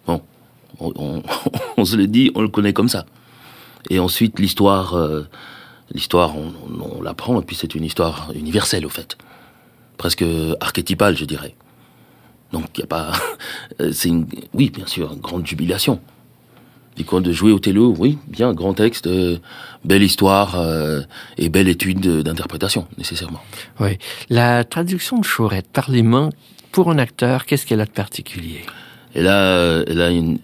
Bon, 0.08 0.22
on, 1.78 1.86
se 1.86 1.96
le 1.96 2.08
dit, 2.08 2.32
on 2.36 2.42
le 2.42 2.48
connaît 2.48 2.74
comme 2.74 2.90
ça. 2.90 3.06
Et 3.90 4.00
ensuite 4.00 4.40
l'histoire, 4.40 4.96
euh, 4.96 5.24
l'histoire, 5.92 6.36
on, 6.38 7.02
l'apprend 7.02 7.40
et 7.42 7.44
puis 7.44 7.56
c'est 7.56 7.76
une 7.76 7.84
histoire 7.84 8.32
universelle 8.36 8.86
au 8.86 8.90
fait, 8.90 9.18
presque 9.98 10.26
archétypale, 10.60 11.18
je 11.18 11.26
dirais. 11.26 11.56
Donc 12.52 12.66
il 12.76 12.82
y 12.82 12.84
a 12.84 12.88
pas, 12.88 13.12
oui 14.54 14.70
bien 14.70 14.88
sûr, 14.88 15.14
une 15.14 15.20
grande 15.20 15.46
jubilation. 15.46 16.00
Coup, 17.06 17.22
de 17.22 17.32
jouer 17.32 17.52
au 17.52 17.60
télo, 17.60 17.96
oui, 17.98 18.18
bien, 18.28 18.54
grand 18.54 18.74
texte, 18.74 19.08
euh, 19.08 19.38
belle 19.86 20.04
histoire 20.04 20.60
euh, 20.60 21.02
et 21.38 21.48
belle 21.48 21.70
étude 21.70 22.02
d'interprétation, 22.02 22.88
nécessairement. 22.98 23.42
Oui. 23.80 23.98
La 24.30 24.66
traduction 24.66 25.18
de 25.18 25.24
Chaurette 25.24 25.68
par 25.72 25.90
les 25.90 26.04
mains, 26.04 26.30
pour 26.72 26.92
un 26.92 26.98
acteur, 26.98 27.46
qu'est-ce 27.46 27.66
qu'elle 27.66 27.80
a 27.80 27.86
de 27.86 27.92
particulier? 27.92 28.66
Elle 29.16 29.28
a, 29.28 29.82
elle 29.88 30.02
a 30.02 30.10
une, 30.10 30.40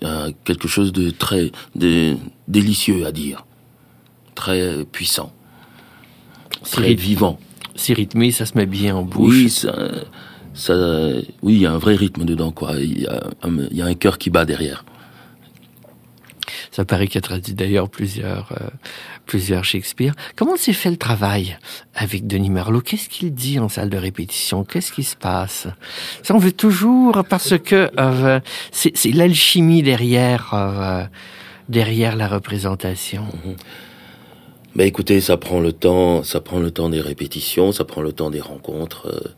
quelque 0.45 0.67
chose 0.67 0.93
de 0.93 1.11
très 1.11 1.51
de, 1.75 2.15
délicieux 2.47 3.05
à 3.05 3.11
dire, 3.11 3.45
très 4.33 4.85
puissant, 4.85 5.33
très 6.63 6.93
vivant. 6.95 7.37
C'est 7.75 7.93
rythmé, 7.93 8.31
ça 8.31 8.45
se 8.45 8.57
met 8.57 8.65
bien 8.65 8.95
en 8.95 9.03
bouche. 9.03 9.35
Oui, 9.35 9.49
ça, 9.49 9.75
ça, 10.53 10.73
oui, 11.41 11.55
il 11.55 11.61
y 11.61 11.65
a 11.65 11.73
un 11.73 11.77
vrai 11.77 11.95
rythme 11.95 12.23
dedans, 12.23 12.51
quoi. 12.51 12.77
Il 12.79 13.01
y 13.01 13.07
a 13.07 13.21
il 13.43 13.77
y 13.77 13.81
a 13.81 13.85
un 13.85 13.93
cœur 13.93 14.17
qui 14.17 14.29
bat 14.29 14.45
derrière. 14.45 14.85
Ça 16.71 16.85
paraît 16.85 17.07
qu'il 17.07 17.19
a 17.19 17.21
traduit 17.21 17.53
d'ailleurs 17.53 17.89
plusieurs, 17.89 18.51
euh, 18.53 18.69
plusieurs 19.25 19.63
Shakespeare. 19.63 20.13
Comment 20.35 20.55
s'est 20.57 20.73
fait 20.73 20.89
le 20.89 20.97
travail 20.97 21.57
avec 21.95 22.27
Denis 22.27 22.49
Marlowe? 22.49 22.81
Qu'est-ce 22.81 23.09
qu'il 23.09 23.33
dit 23.33 23.59
en 23.59 23.69
salle 23.69 23.89
de 23.89 23.97
répétition? 23.97 24.63
Qu'est-ce 24.63 24.91
qui 24.91 25.03
se 25.03 25.15
passe? 25.15 25.67
Ça, 26.23 26.35
on 26.35 26.37
veut 26.37 26.51
toujours 26.51 27.23
parce 27.29 27.57
que 27.57 27.89
euh, 27.99 28.39
c'est 28.71 29.11
l'alchimie 29.11 29.83
derrière, 29.83 30.51
euh, 30.53 31.03
derrière 31.69 32.15
la 32.15 32.27
représentation. 32.27 33.23
Mm-hmm. 33.23 33.55
Mais 34.75 34.87
écoutez, 34.87 35.21
ça 35.21 35.37
prend 35.37 35.61
le 35.61 35.71
temps, 35.71 36.23
ça 36.23 36.41
prend 36.41 36.59
le 36.59 36.69
temps 36.69 36.89
des 36.89 36.99
répétitions, 36.99 37.71
ça 37.71 37.85
prend 37.85 38.01
le 38.01 38.11
temps 38.11 38.29
des 38.29 38.41
rencontres. 38.41 39.33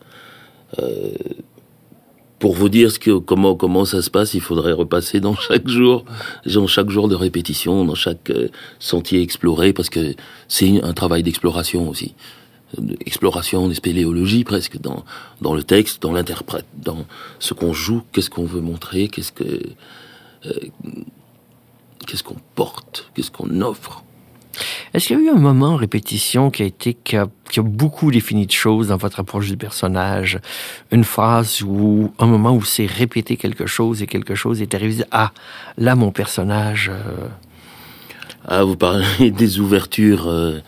Pour 2.39 2.53
vous 2.53 2.69
dire 2.69 2.91
ce 2.91 2.99
que, 2.99 3.17
comment, 3.17 3.55
comment 3.55 3.83
ça 3.83 4.01
se 4.01 4.11
passe, 4.11 4.35
il 4.35 4.41
faudrait 4.41 4.71
repasser 4.71 5.19
dans 5.19 5.35
chaque 5.35 5.67
jour, 5.67 6.05
dans 6.45 6.67
chaque 6.67 6.89
jour 6.89 7.07
de 7.07 7.15
répétition, 7.15 7.83
dans 7.83 7.95
chaque 7.95 8.29
euh, 8.29 8.49
sentier 8.79 9.21
exploré, 9.21 9.73
parce 9.73 9.89
que 9.89 10.13
c'est 10.47 10.83
un 10.83 10.93
travail 10.93 11.23
d'exploration 11.23 11.89
aussi. 11.89 12.13
Exploration, 13.05 13.73
spéléologie 13.73 14.43
presque, 14.43 14.79
dans, 14.79 15.03
dans 15.41 15.55
le 15.55 15.63
texte, 15.63 16.01
dans 16.01 16.11
l'interprète, 16.11 16.65
dans 16.75 17.05
ce 17.39 17.53
qu'on 17.53 17.73
joue, 17.73 18.03
qu'est-ce 18.11 18.29
qu'on 18.29 18.45
veut 18.45 18.61
montrer, 18.61 19.07
qu'est-ce 19.07 19.31
que, 19.31 19.61
euh, 20.45 20.51
qu'est-ce 22.05 22.23
qu'on 22.23 22.37
porte, 22.55 23.09
qu'est-ce 23.15 23.31
qu'on 23.31 23.61
offre. 23.61 24.03
Est-ce 24.93 25.07
qu'il 25.07 25.17
y 25.17 25.19
a 25.19 25.23
eu 25.23 25.29
un 25.29 25.39
moment 25.39 25.69
en 25.69 25.75
répétition 25.75 26.49
qui 26.49 26.63
a 26.63 26.65
été 26.65 26.95
qui 27.03 27.15
a, 27.15 27.27
beaucoup 27.57 28.11
défini 28.11 28.45
de 28.45 28.51
choses 28.51 28.89
dans 28.89 28.97
votre 28.97 29.19
approche 29.19 29.47
du 29.47 29.57
personnage, 29.57 30.39
une 30.91 31.03
phrase 31.03 31.61
ou 31.61 32.11
un 32.19 32.25
moment 32.25 32.53
où 32.53 32.63
c'est 32.63 32.85
répété 32.85 33.37
quelque 33.37 33.65
chose 33.65 34.01
et 34.01 34.07
quelque 34.07 34.35
chose 34.35 34.61
est 34.61 34.73
arrivé 34.73 35.03
ah 35.11 35.31
là 35.77 35.95
mon 35.95 36.11
personnage. 36.11 36.91
Euh, 36.93 37.27
ah 38.47 38.63
vous 38.63 38.75
parlez 38.75 39.31
des 39.31 39.59
ouvertures 39.59 40.27
euh, 40.27 40.59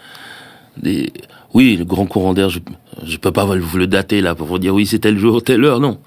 des 0.77 1.11
oui 1.53 1.77
le 1.77 1.85
grand 1.85 2.05
courant 2.05 2.33
d'air 2.33 2.49
je 2.49 2.59
je 3.03 3.17
peux 3.17 3.31
pas 3.31 3.45
vous 3.45 3.77
le 3.77 3.87
dater 3.87 4.21
là 4.21 4.35
pour 4.35 4.47
vous 4.47 4.59
dire 4.59 4.75
oui 4.75 4.85
c'est 4.85 4.99
tel 4.99 5.17
jour 5.17 5.41
telle 5.41 5.63
heure 5.63 5.79
non 5.79 5.99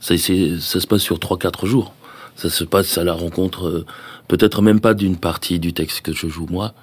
ça 0.00 0.16
ça 0.18 0.80
se 0.80 0.86
passe 0.86 1.02
sur 1.02 1.20
trois 1.20 1.38
quatre 1.38 1.66
jours 1.66 1.94
ça 2.34 2.50
se 2.50 2.64
passe 2.64 2.98
à 2.98 3.04
la 3.04 3.12
rencontre 3.12 3.68
euh, 3.68 3.86
peut-être 4.28 4.62
même 4.62 4.80
pas 4.80 4.94
d'une 4.94 5.16
partie 5.16 5.58
du 5.58 5.72
texte 5.72 6.00
que 6.00 6.12
je 6.12 6.26
joue 6.26 6.46
moi 6.50 6.74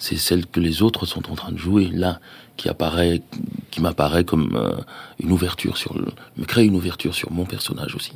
c'est 0.00 0.16
celle 0.16 0.46
que 0.46 0.60
les 0.60 0.82
autres 0.82 1.04
sont 1.04 1.30
en 1.30 1.34
train 1.34 1.52
de 1.52 1.58
jouer 1.58 1.90
là, 1.92 2.20
qui 2.56 2.70
apparaît, 2.70 3.20
qui 3.70 3.82
m'apparaît 3.82 4.24
comme 4.24 4.56
euh, 4.56 4.72
une 5.20 5.30
ouverture 5.30 5.76
sur, 5.76 5.96
le, 5.96 6.06
me 6.38 6.46
crée 6.46 6.64
une 6.64 6.74
ouverture 6.74 7.14
sur 7.14 7.30
mon 7.30 7.44
personnage 7.44 7.94
aussi. 7.94 8.14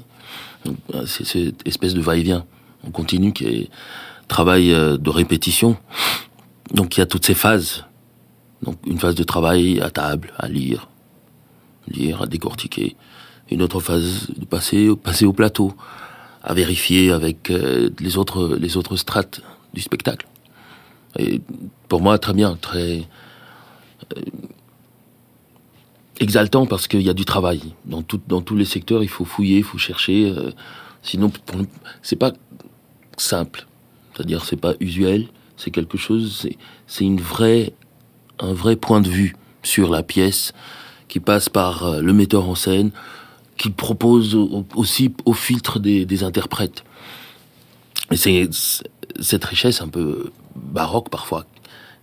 Euh, 0.67 1.05
c'est 1.07 1.27
cette 1.27 1.67
espèce 1.69 1.93
de 1.93 2.01
va-et-vient, 2.01 2.47
on 2.85 2.91
continue, 2.91 3.35
qui 3.35 3.45
est 3.45 3.71
travail 4.29 4.73
euh, 4.73 4.97
de 4.97 5.11
répétition. 5.11 5.77
Donc 6.73 6.97
il 6.97 7.01
y 7.01 7.03
a 7.03 7.07
toutes 7.07 7.27
ces 7.27 7.35
phases. 7.35 7.85
Donc 8.63 8.79
une 8.87 8.99
phase 8.99 9.15
de 9.15 9.23
travail 9.23 9.79
à 9.81 9.91
table, 9.91 10.33
à 10.39 10.49
lire, 10.49 10.89
lire, 11.87 12.23
à 12.23 12.27
décortiquer. 12.27 12.97
Une 13.51 13.61
autre 13.61 13.81
phase 13.81 14.29
de 14.35 14.47
passer, 14.47 14.89
passer 14.97 15.27
au 15.27 15.35
plateau, 15.35 15.75
à 16.43 16.55
vérifier 16.55 17.13
avec 17.13 17.53
les 18.01 18.17
autres, 18.17 18.57
les 18.59 18.79
autres 18.79 18.97
strates 18.97 19.43
du 19.75 19.83
spectacle. 19.83 20.27
Et 21.19 21.41
pour 21.89 22.01
moi, 22.01 22.19
très 22.19 22.35
bien, 22.35 22.57
très 22.61 23.07
euh, 24.17 24.21
exaltant 26.21 26.67
parce 26.67 26.89
qu'il 26.89 27.03
y 27.03 27.11
a 27.11 27.15
du 27.15 27.25
travail. 27.25 27.61
Dans, 27.85 28.03
tous 28.03 28.57
les 28.57 28.65
secteurs, 28.65 29.03
il 29.03 29.09
faut 29.09 29.25
fouiller, 29.25 29.59
il 29.59 29.65
faut 29.65 29.79
chercher. 29.79 30.31
Euh, 30.31 30.53
sinon, 31.03 31.33
c'est 32.03 32.17
pas 32.17 32.33
simple. 33.17 33.67
C'est-à-dire, 34.13 34.45
c'est 34.45 34.57
pas 34.57 34.75
usuel. 34.81 35.29
C'est 35.57 35.71
quelque 35.71 35.99
chose, 35.99 36.49
c'est 36.87 37.05
une 37.05 37.21
vraie, 37.21 37.75
un 38.41 38.53
vrai 38.53 38.75
point 38.75 39.01
de 39.01 39.09
vue 39.09 39.37
sur 39.63 39.91
la 39.91 40.03
pièce 40.03 40.53
qui 41.07 41.21
passe 41.21 41.49
par 41.49 41.85
euh, 41.85 42.01
le 42.01 42.13
metteur 42.13 42.49
en 42.49 42.57
scène, 42.57 42.91
qui 43.57 43.71
propose 43.71 44.37
aussi 44.75 45.15
au 45.25 45.33
filtre 45.33 45.79
des, 45.79 46.07
des 46.07 46.25
interprètes. 46.25 46.83
Et 48.11 48.17
c'est 48.17 48.49
cette 49.21 49.45
richesse 49.45 49.81
un 49.81 49.89
peu 49.89 50.33
baroque 50.57 51.09
parfois 51.09 51.47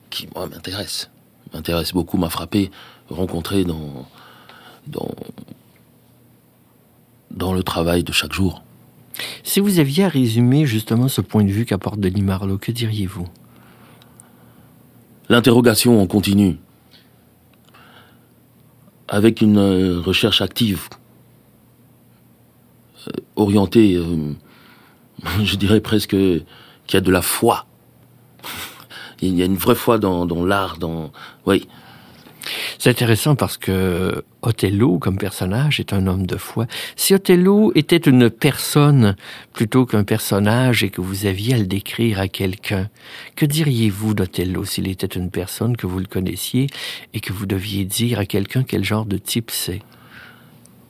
qui 0.10 0.28
moi 0.36 0.48
m'intéresse, 0.48 1.10
m'intéresse 1.54 1.94
beaucoup, 1.94 2.18
m'a 2.18 2.30
frappé, 2.30 2.72
rencontré 3.10 3.64
dans 3.64 4.08
dans 4.88 5.10
dans 7.32 7.54
le 7.54 7.64
travail 7.64 8.04
de 8.04 8.12
chaque 8.12 8.34
jour. 8.34 8.64
Si 9.44 9.60
vous 9.60 9.80
aviez 9.80 10.06
à 10.06 10.10
résumer 10.10 10.66
justement 10.66 11.08
ce 11.08 11.22
point 11.22 11.44
de 11.44 11.52
vue 11.52 11.66
qu'apporte 11.66 12.00
Denis 12.00 12.22
Marlowe, 12.22 12.58
que 12.58 12.72
diriez-vous? 12.72 13.28
L'interrogation 15.30 16.02
en 16.02 16.08
continu, 16.08 16.58
avec 19.08 19.42
une 19.42 19.58
euh, 19.58 20.00
recherche 20.00 20.42
active, 20.42 20.90
euh, 23.08 23.12
orientée, 23.36 23.96
euh, 23.96 24.34
je 25.44 25.56
dirais 25.56 25.80
presque 25.80 26.16
qu'il 26.92 26.98
y 26.98 27.04
a 27.04 27.06
de 27.06 27.12
la 27.12 27.22
foi. 27.22 27.66
Il 29.22 29.38
y 29.38 29.42
a 29.42 29.46
une 29.46 29.56
vraie 29.56 29.76
foi 29.76 29.98
dans, 29.98 30.26
l'art, 30.46 30.78
dans... 30.78 31.12
Oui. 31.46 31.68
C'est 32.80 32.90
intéressant 32.90 33.36
parce 33.36 33.58
que 33.58 34.26
Othello, 34.42 35.00
comme 35.00 35.18
personnage, 35.18 35.80
est 35.80 35.94
un 35.94 36.06
homme 36.06 36.26
de 36.26 36.36
foi. 36.36 36.66
Si 36.98 37.14
Othello 37.14 37.72
était 37.76 37.96
une 37.96 38.30
personne 38.30 39.16
plutôt 39.54 39.86
qu'un 39.86 40.04
personnage 40.04 40.84
et 40.84 40.90
que 40.90 41.00
vous 41.00 41.28
aviez 41.28 41.54
à 41.54 41.60
le 41.60 41.66
décrire 41.66 42.20
à 42.20 42.28
quelqu'un, 42.28 42.90
que 43.38 43.46
diriez-vous 43.46 44.14
d'Othello 44.14 44.66
s'il 44.66 44.90
était 44.90 45.06
une 45.06 45.32
personne 45.32 45.78
que 45.78 45.88
vous 45.88 46.00
le 46.00 46.08
connaissiez 46.08 46.68
et 47.14 47.22
que 47.22 47.32
vous 47.32 47.46
deviez 47.46 47.86
dire 47.86 48.20
à 48.20 48.26
quelqu'un 48.26 48.64
quel 48.64 48.84
genre 48.84 49.06
de 49.06 49.18
type 49.18 49.50
c'est? 49.52 49.82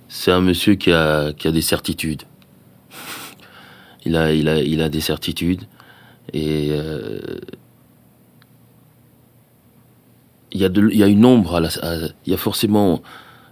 C'est 0.08 0.31
un 0.31 0.41
monsieur 0.41 0.74
qui 0.75 0.91
a, 0.91 1.31
qui 1.34 1.48
a 1.48 1.51
des 1.51 1.62
certitudes. 1.62 2.24
Il 4.03 4.15
a, 4.15 4.34
il, 4.34 4.50
a, 4.50 4.62
il 4.62 4.81
a 4.81 4.89
des 4.89 5.01
certitudes. 5.01 5.65
Et 6.34 6.70
euh, 6.72 7.20
il 10.52 10.62
y, 10.62 11.04
a 11.04 11.08
une 11.08 11.26
ombre, 11.26 11.62
il 12.26 12.32
y 12.32 12.34
a 12.34 12.38
forcément 12.38 13.02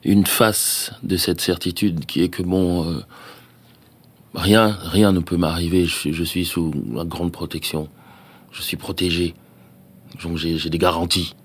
une 0.03 0.25
face 0.25 0.91
de 1.03 1.17
cette 1.17 1.41
certitude 1.41 2.05
qui 2.05 2.21
est 2.23 2.29
que 2.29 2.43
bon, 2.43 2.85
euh, 2.85 3.03
rien, 4.33 4.77
rien 4.83 5.11
ne 5.11 5.19
peut 5.19 5.37
m'arriver. 5.37 5.85
Je, 5.85 6.23
suis 6.23 6.45
sous 6.45 6.73
la 6.93 7.05
grande 7.05 7.31
protection. 7.31 7.89
Je 8.51 8.61
suis 8.61 8.77
protégé. 8.77 9.33
J'ai 10.35 10.69
des 10.69 10.77
garanties. 10.77 11.35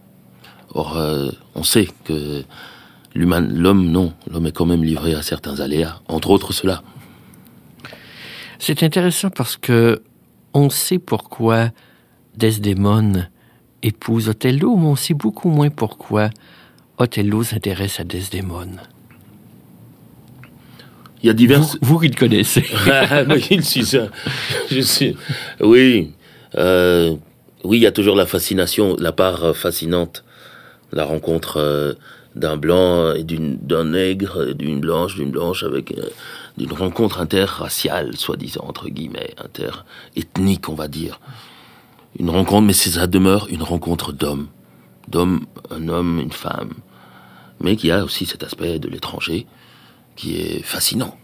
Or, 0.72 0.96
euh, 0.96 1.30
on 1.54 1.62
sait 1.62 1.88
que 2.04 2.42
l'homme, 3.14 3.90
non, 3.90 4.12
l'homme 4.28 4.46
est 4.46 4.52
quand 4.52 4.66
même 4.66 4.82
livré 4.82 5.14
à 5.14 5.22
certains 5.22 5.60
aléas, 5.60 6.00
entre 6.08 6.30
autres 6.30 6.52
cela. 6.52 6.82
C'est 8.58 8.82
intéressant 8.82 9.30
parce 9.30 9.56
que 9.56 10.02
on 10.54 10.70
sait 10.70 10.98
pourquoi 10.98 11.70
Desdémone 12.36 13.28
épouse 13.82 14.28
Othello, 14.28 14.76
mais 14.76 14.86
on 14.86 14.96
sait 14.96 15.14
beaucoup 15.14 15.50
moins 15.50 15.70
pourquoi 15.70 16.30
Othello 16.98 17.42
s'intéresse 17.42 18.00
à 18.00 18.04
Desdémone. 18.04 18.80
Il 21.22 21.26
y 21.26 21.30
a 21.30 21.34
diverses. 21.34 21.78
Vous, 21.80 21.98
qui 21.98 22.08
le 22.08 22.14
connaissez. 22.14 22.64
Ah, 22.86 23.24
je 24.70 24.80
suis. 24.80 25.16
Oui. 25.60 26.12
Euh, 26.56 27.14
oui, 27.64 27.78
il 27.78 27.82
y 27.82 27.86
a 27.86 27.92
toujours 27.92 28.14
la 28.14 28.26
fascination, 28.26 28.94
la 28.98 29.12
part 29.12 29.56
fascinante, 29.56 30.22
la 30.92 31.04
rencontre 31.04 31.56
euh, 31.56 31.94
d'un 32.36 32.56
blanc 32.56 33.14
et 33.14 33.24
d'un 33.24 33.84
nègre, 33.84 34.54
d'une 34.54 34.80
blanche, 34.80 35.14
d'une 35.14 35.30
blanche 35.30 35.62
avec 35.62 35.92
euh, 35.92 36.10
d'une 36.56 36.72
rencontre 36.72 37.20
interraciale, 37.20 38.16
soi-disant 38.16 38.64
entre 38.66 38.88
guillemets, 38.88 39.34
interethnique, 39.38 40.68
on 40.68 40.74
va 40.74 40.88
dire. 40.88 41.20
Une 42.18 42.30
rencontre, 42.30 42.66
mais 42.66 42.72
ça 42.72 43.06
demeure 43.06 43.48
une 43.50 43.62
rencontre 43.62 44.12
d'hommes, 44.12 44.48
d'hommes, 45.08 45.46
un 45.70 45.88
homme, 45.88 46.20
une 46.20 46.32
femme, 46.32 46.74
mais 47.60 47.76
qui 47.76 47.90
a 47.90 48.04
aussi 48.04 48.26
cet 48.26 48.44
aspect 48.44 48.78
de 48.78 48.88
l'étranger 48.88 49.46
qui 50.16 50.36
est 50.36 50.62
fascinant. 50.62 51.16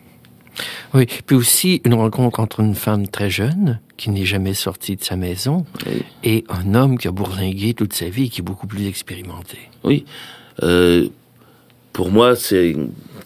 Oui, 0.94 1.06
puis 1.26 1.36
aussi 1.36 1.80
une 1.84 1.94
rencontre 1.94 2.40
entre 2.40 2.60
une 2.60 2.74
femme 2.74 3.06
très 3.06 3.30
jeune, 3.30 3.80
qui 3.96 4.10
n'est 4.10 4.24
jamais 4.24 4.54
sortie 4.54 4.96
de 4.96 5.04
sa 5.04 5.14
maison, 5.14 5.64
et 6.24 6.44
un 6.48 6.74
homme 6.74 6.98
qui 6.98 7.06
a 7.06 7.12
bourlingué 7.12 7.74
toute 7.74 7.92
sa 7.92 8.08
vie, 8.08 8.30
qui 8.30 8.40
est 8.40 8.44
beaucoup 8.44 8.66
plus 8.66 8.86
expérimenté. 8.86 9.58
Oui. 9.84 10.04
Euh, 10.62 11.08
pour 11.92 12.10
moi, 12.10 12.34
c'est 12.34 12.76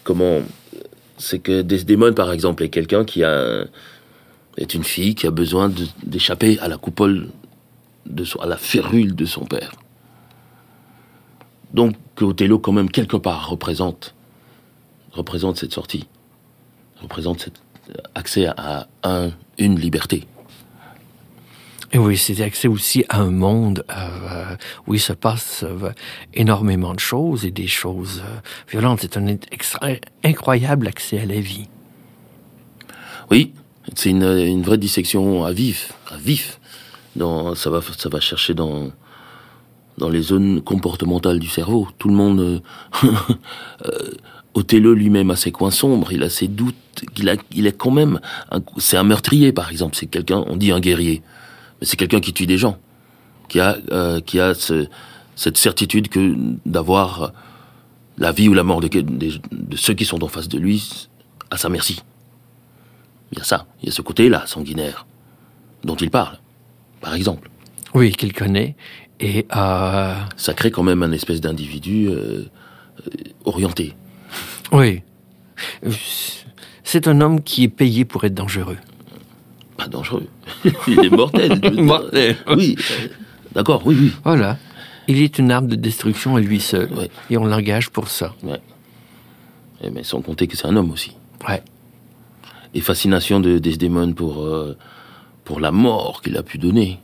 comment 0.03 0.41
C'est 1.17 1.39
que 1.39 1.61
Desdemone, 1.61 2.13
par 2.13 2.31
exemple, 2.31 2.63
est 2.63 2.69
quelqu'un 2.69 3.05
qui 3.05 3.23
a 3.23 3.65
est 4.57 4.73
une 4.73 4.83
fille 4.83 5.15
qui 5.15 5.27
a 5.27 5.31
besoin 5.31 5.69
d'échapper 6.03 6.57
à 6.59 6.69
la 6.69 6.77
coupole 6.77 7.29
de 8.05 8.23
son, 8.23 8.39
à 8.39 8.45
la 8.45 8.55
férule 8.55 9.13
de 9.13 9.25
son 9.25 9.43
père. 9.45 9.73
Donc, 11.73 11.95
Othello, 12.21 12.57
quand 12.59 12.71
même, 12.71 12.89
quelque 12.89 13.17
part, 13.17 13.49
représente 13.49 14.15
représente 15.11 15.57
cette 15.57 15.73
sortie 15.73 16.07
représente 17.01 17.41
cet 17.41 17.61
accès 18.15 18.47
à 18.47 18.87
un, 19.03 19.31
une 19.57 19.79
liberté. 19.79 20.27
Et 21.91 21.97
oui, 21.97 22.17
c'est 22.17 22.41
accès 22.41 22.67
aussi 22.67 23.05
à 23.09 23.21
un 23.21 23.31
monde 23.31 23.85
euh, 23.89 24.55
où 24.87 24.93
il 24.93 24.99
se 24.99 25.13
passe 25.13 25.63
euh, 25.63 25.91
énormément 26.33 26.93
de 26.93 26.99
choses 26.99 27.45
et 27.45 27.51
des 27.51 27.67
choses 27.67 28.21
euh, 28.25 28.39
violentes. 28.69 28.99
C'est 29.01 29.17
un 29.17 29.37
incroyable 30.23 30.87
accès 30.87 31.19
à 31.19 31.25
la 31.25 31.39
vie. 31.39 31.67
Oui, 33.31 33.53
c'est 33.95 34.09
une, 34.09 34.61
vraie 34.63 34.77
dissection 34.77 35.45
à 35.45 35.51
vif, 35.51 35.93
à 36.09 36.17
vif. 36.17 36.59
Dans, 37.15 37.55
ça 37.55 37.69
va, 37.69 37.81
ça 37.97 38.09
va 38.09 38.19
chercher 38.19 38.53
dans 38.53 38.91
dans 39.97 40.09
les 40.09 40.21
zones 40.21 40.61
comportementales 40.61 41.39
du 41.39 41.47
cerveau. 41.47 41.87
Tout 41.97 42.09
le 42.09 42.15
monde 42.15 42.61
Othello 44.53 44.93
lui-même 44.93 45.31
a 45.31 45.35
ses 45.35 45.51
coins 45.51 45.71
sombres, 45.71 46.11
il 46.11 46.23
a 46.23 46.29
ses 46.29 46.47
doutes, 46.47 46.75
il, 47.17 47.29
a, 47.29 47.35
il 47.53 47.67
est 47.67 47.77
quand 47.77 47.91
même, 47.91 48.19
c'est 48.77 48.97
un 48.97 49.03
meurtrier 49.03 49.51
par 49.51 49.69
exemple, 49.69 49.95
c'est 49.95 50.07
quelqu'un, 50.07 50.43
on 50.47 50.55
dit 50.55 50.71
un 50.71 50.79
guerrier, 50.79 51.21
mais 51.79 51.87
c'est 51.87 51.97
quelqu'un 51.97 52.19
qui 52.19 52.33
tue 52.33 52.45
des 52.45 52.57
gens, 52.57 52.77
qui 53.47 53.59
a, 53.59 53.77
euh, 53.91 54.21
qui 54.21 54.39
a 54.39 54.53
cette 55.35 55.57
certitude 55.57 56.07
que 56.09 56.35
d'avoir 56.65 57.33
la 58.17 58.31
vie 58.31 58.47
ou 58.47 58.53
la 58.53 58.63
mort 58.63 58.81
de, 58.81 58.87
de, 58.87 59.75
ceux 59.75 59.93
qui 59.93 60.05
sont 60.05 60.23
en 60.23 60.27
face 60.27 60.47
de 60.47 60.57
lui 60.57 61.07
à 61.51 61.57
sa 61.57 61.69
merci. 61.69 62.01
Il 63.31 63.39
y 63.39 63.41
a 63.41 63.43
ça, 63.43 63.65
il 63.81 63.87
y 63.87 63.89
a 63.89 63.91
ce 63.91 64.01
côté-là 64.01 64.45
sanguinaire 64.47 65.05
dont 65.83 65.95
il 65.95 66.09
parle, 66.09 66.39
par 67.01 67.13
exemple. 67.13 67.49
Oui, 67.93 68.11
qu'il 68.11 68.33
connaît. 68.33 68.75
Et 69.19 69.45
euh... 69.55 70.15
ça 70.35 70.53
crée 70.53 70.71
quand 70.71 70.83
même 70.83 71.03
un 71.03 71.11
espèce 71.11 71.41
d'individu 71.41 72.07
euh, 72.07 72.13
euh 72.13 73.09
orienté. 73.45 73.93
Oui. 74.71 75.01
C'est 76.83 77.07
un 77.07 77.21
homme 77.21 77.41
qui 77.41 77.63
est 77.63 77.69
payé 77.69 78.05
pour 78.05 78.23
être 78.25 78.33
dangereux. 78.33 78.77
Pas 79.85 79.91
dangereux. 79.91 80.27
Il 80.87 80.99
est 81.05 81.09
mortel. 81.11 81.61
mortel. 81.75 82.35
Oui. 82.57 82.75
D'accord, 83.53 83.83
oui, 83.85 83.95
oui. 83.99 84.11
Voilà. 84.23 84.57
Il 85.07 85.21
est 85.21 85.37
une 85.37 85.51
arme 85.51 85.67
de 85.67 85.75
destruction 85.75 86.35
à 86.35 86.39
lui 86.39 86.59
seul. 86.59 86.89
Et 87.29 87.37
on 87.37 87.45
l'engage 87.45 87.91
pour 87.91 88.07
ça. 88.07 88.33
Ouais. 88.41 88.59
Eh, 89.83 89.91
mais 89.91 90.01
sans 90.01 90.21
compter 90.21 90.47
que 90.47 90.57
c'est 90.57 90.65
un 90.65 90.75
homme 90.75 90.89
aussi. 90.89 91.11
Ouais. 91.47 91.61
Et 92.73 92.81
fascination 92.81 93.39
de 93.39 93.59
Desdemone 93.59 94.15
pour, 94.15 94.41
euh, 94.41 94.75
pour 95.43 95.59
la 95.59 95.71
mort 95.71 96.23
qu'il 96.23 96.35
a 96.35 96.41
pu 96.41 96.57
donner. 96.57 96.99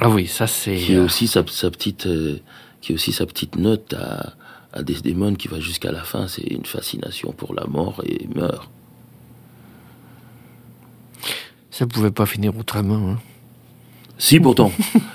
Ah 0.00 0.10
oui, 0.10 0.26
ça 0.26 0.48
c'est. 0.48 0.74
Qui 0.74 0.94
est 0.94 0.96
euh, 0.96 1.04
aussi 1.04 1.28
sa, 1.28 1.44
petite, 1.44 2.06
euh, 2.06 2.40
qui 2.80 2.90
est 2.90 2.94
aussi 2.96 3.12
sa 3.12 3.26
petite 3.26 3.54
note 3.54 3.94
à, 3.94 4.32
à 4.72 4.82
Desdemone 4.82 5.36
qui 5.36 5.46
va 5.46 5.60
jusqu'à 5.60 5.92
la 5.92 6.02
fin, 6.02 6.26
c'est 6.26 6.42
une 6.42 6.66
fascination 6.66 7.30
pour 7.30 7.54
la 7.54 7.66
mort 7.68 8.02
et 8.04 8.26
meurt. 8.34 8.68
Ça 11.74 11.88
pouvait 11.88 12.12
pas 12.12 12.24
finir 12.24 12.56
autrement. 12.56 13.10
Hein. 13.10 13.18
Si, 14.16 14.38
pourtant. 14.38 14.70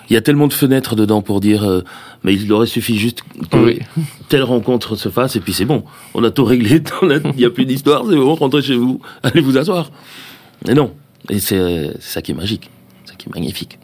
Il 0.10 0.13
y 0.13 0.17
a 0.17 0.22
tellement 0.22 0.48
de 0.48 0.54
fenêtres 0.54 0.93
dedans 0.93 1.22
pour 1.22 1.39
dire, 1.39 1.63
euh, 1.63 1.86
mais 2.26 2.34
il 2.34 2.52
aurait 2.52 2.67
suffi 2.67 3.00
juste 3.00 3.24
que 3.50 3.80
telle 4.28 4.43
rencontre 4.43 4.98
se 4.98 5.08
fasse 5.08 5.38
et 5.38 5.39
puis 5.39 5.54
c'est 5.54 5.63
bon. 5.63 5.86
On 6.13 6.22
a 6.26 6.32
tout 6.32 6.43
réglé, 6.43 6.84
il 7.02 7.36
n'y 7.38 7.45
a 7.45 7.50
plus 7.50 7.65
d'histoire, 7.65 8.04
c'est 8.10 8.17
bon, 8.17 8.36
rentrez 8.36 8.62
chez 8.62 8.76
vous, 8.76 9.00
allez 9.24 9.39
vous 9.39 9.58
asseoir. 9.58 9.89
Mais 10.67 10.74
non. 10.74 10.93
Et 11.30 11.39
c'est 11.39 11.91
ça 12.02 12.22
qui 12.22 12.34
est 12.34 12.36
magique, 12.36 12.69
ça 13.06 13.15
qui 13.15 13.30
est 13.30 13.34
magnifique. 13.34 13.80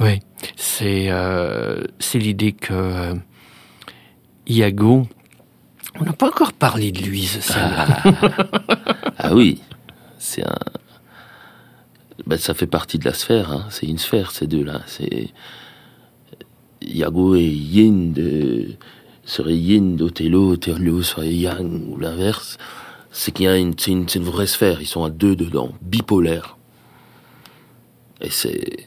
Oui, 0.00 0.20
c'est 0.56 1.08
euh, 1.10 1.82
l'idée 2.14 2.52
que 2.52 2.72
euh, 2.72 3.14
Iago, 4.46 5.06
on 6.00 6.04
n'a 6.04 6.14
pas 6.14 6.28
encore 6.28 6.54
parlé 6.54 6.92
de 6.92 7.02
lui, 7.02 7.24
ce 7.24 7.52
ah. 7.58 8.02
ah 9.18 9.34
oui, 9.34 9.60
c'est 10.18 10.46
un. 10.46 10.54
Ben, 12.26 12.38
ça 12.38 12.54
fait 12.54 12.66
partie 12.66 12.98
de 12.98 13.04
la 13.04 13.14
sphère, 13.14 13.52
hein. 13.52 13.66
c'est 13.70 13.86
une 13.86 13.98
sphère 13.98 14.32
ces 14.32 14.46
deux-là. 14.46 14.82
C'est 14.86 15.28
Iago 16.82 17.36
et 17.36 17.46
Yin 17.46 18.12
de 18.12 18.70
serait 19.24 19.56
Yin 19.56 19.96
d'Othello, 19.96 20.52
Othello 20.52 21.02
serait 21.02 21.32
Yang 21.32 21.88
ou 21.88 21.96
l'inverse. 21.98 22.58
C'est 23.12 23.32
qu'il 23.32 23.46
y 23.46 23.48
a 23.48 23.56
une, 23.56 23.74
une, 23.86 24.06
une, 24.14 24.22
vraie 24.24 24.46
sphère. 24.46 24.80
Ils 24.80 24.86
sont 24.86 25.04
à 25.04 25.10
deux 25.10 25.36
dedans, 25.36 25.72
bipolaires. 25.82 26.56
Et 28.20 28.30
c'est 28.30 28.86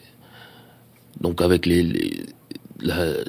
donc 1.20 1.40
avec 1.40 1.66
les, 1.66 1.82
les 1.82 2.24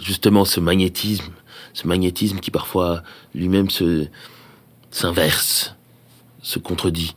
justement 0.02 0.46
ce 0.46 0.60
magnétisme 0.60 1.32
ce 1.74 1.88
magnétisme 1.88 2.40
qui 2.40 2.52
parfois 2.52 3.04
lui-même 3.34 3.70
se 3.70 4.08
s'inverse, 4.92 5.76
se 6.42 6.60
contredit, 6.60 7.16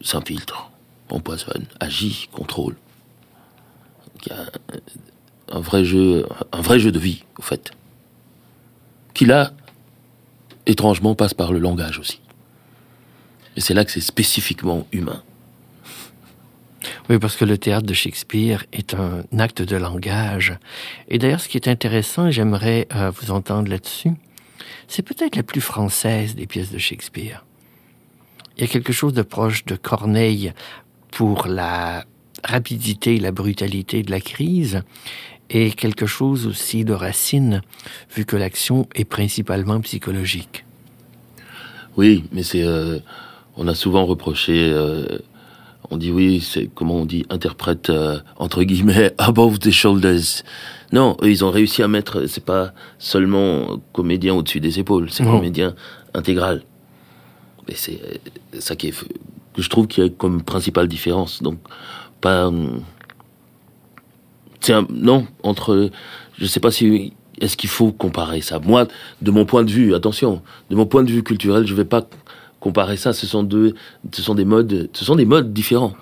s'infiltre, 0.00 0.70
empoisonne, 1.10 1.66
agit, 1.80 2.28
contrôle. 2.32 2.76
Il 4.24 4.32
y 4.32 4.34
a 4.34 4.46
un 5.52 5.60
vrai 5.60 5.84
jeu, 5.84 6.26
un 6.52 6.60
vrai 6.60 6.78
jeu 6.78 6.92
de 6.92 6.98
vie, 6.98 7.24
au 7.38 7.42
fait, 7.42 7.72
qui 9.12 9.26
là, 9.26 9.52
étrangement, 10.66 11.14
passe 11.14 11.34
par 11.34 11.52
le 11.52 11.58
langage 11.58 11.98
aussi. 11.98 12.20
Et 13.56 13.60
c'est 13.60 13.74
là 13.74 13.84
que 13.84 13.90
c'est 13.90 14.00
spécifiquement 14.00 14.86
humain. 14.92 15.22
Oui, 17.08 17.18
parce 17.18 17.36
que 17.36 17.44
le 17.44 17.58
théâtre 17.58 17.86
de 17.86 17.94
Shakespeare 17.94 18.64
est 18.72 18.94
un 18.94 19.22
acte 19.38 19.62
de 19.62 19.76
langage. 19.76 20.58
Et 21.08 21.18
d'ailleurs, 21.18 21.40
ce 21.40 21.48
qui 21.48 21.56
est 21.56 21.68
intéressant, 21.68 22.26
et 22.26 22.32
j'aimerais 22.32 22.88
euh, 22.94 23.10
vous 23.10 23.30
entendre 23.30 23.70
là-dessus, 23.70 24.12
c'est 24.88 25.02
peut-être 25.02 25.36
la 25.36 25.42
plus 25.42 25.60
française 25.60 26.34
des 26.34 26.46
pièces 26.46 26.70
de 26.70 26.78
Shakespeare. 26.78 27.44
Il 28.56 28.62
y 28.62 28.64
a 28.64 28.68
quelque 28.68 28.92
chose 28.92 29.12
de 29.12 29.22
proche 29.22 29.64
de 29.64 29.76
Corneille 29.76 30.52
pour 31.14 31.46
la 31.46 32.04
rapidité 32.42 33.14
et 33.14 33.20
la 33.20 33.30
brutalité 33.30 34.02
de 34.02 34.10
la 34.10 34.20
crise, 34.20 34.82
et 35.48 35.70
quelque 35.70 36.06
chose 36.06 36.46
aussi 36.46 36.84
de 36.84 36.92
Racine, 36.92 37.62
vu 38.14 38.24
que 38.24 38.36
l'action 38.36 38.88
est 38.94 39.04
principalement 39.04 39.80
psychologique. 39.80 40.64
Oui, 41.96 42.24
mais 42.32 42.42
c'est... 42.42 42.64
Euh, 42.64 42.98
on 43.56 43.68
a 43.68 43.74
souvent 43.74 44.04
reproché... 44.04 44.70
Euh, 44.72 45.18
on 45.90 45.98
dit 45.98 46.10
oui, 46.10 46.40
c'est 46.40 46.68
comment 46.74 46.96
on 46.96 47.04
dit, 47.04 47.26
interprète 47.28 47.90
euh, 47.90 48.18
entre 48.36 48.64
guillemets 48.64 49.12
above 49.18 49.58
the 49.58 49.70
shoulders. 49.70 50.42
Non, 50.92 51.16
eux, 51.22 51.30
ils 51.30 51.44
ont 51.44 51.50
réussi 51.50 51.82
à 51.82 51.88
mettre, 51.88 52.26
c'est 52.26 52.44
pas 52.44 52.72
seulement 52.98 53.80
comédien 53.92 54.34
au-dessus 54.34 54.60
des 54.60 54.80
épaules, 54.80 55.10
c'est 55.10 55.24
comédien 55.24 55.74
intégral. 56.14 56.62
Et 57.68 57.74
c'est 57.74 58.00
ça 58.58 58.76
qui 58.76 58.88
est 58.88 59.04
que 59.54 59.62
je 59.62 59.70
trouve 59.70 59.86
qu'il 59.86 60.04
y 60.04 60.06
a 60.06 60.10
comme 60.10 60.42
principale 60.42 60.88
différence. 60.88 61.42
Donc 61.42 61.58
pas 62.20 62.50
c'est 64.60 64.74
non 64.90 65.26
entre 65.42 65.90
je 66.38 66.46
sais 66.46 66.60
pas 66.60 66.70
si 66.70 67.12
est-ce 67.40 67.56
qu'il 67.56 67.70
faut 67.70 67.92
comparer 67.92 68.40
ça. 68.40 68.58
Moi, 68.58 68.86
de 69.22 69.30
mon 69.30 69.44
point 69.44 69.64
de 69.64 69.70
vue, 69.70 69.94
attention, 69.94 70.42
de 70.70 70.76
mon 70.76 70.86
point 70.86 71.02
de 71.02 71.10
vue 71.10 71.22
culturel, 71.22 71.66
je 71.66 71.74
vais 71.74 71.84
pas 71.84 72.06
comparer 72.60 72.96
ça. 72.96 73.12
Ce 73.12 73.26
sont 73.26 73.42
deux, 73.42 73.74
ce 74.12 74.22
sont 74.22 74.34
des 74.34 74.44
modes, 74.44 74.88
ce 74.92 75.04
sont 75.04 75.16
des 75.16 75.26
modes 75.26 75.52
différents. 75.52 75.94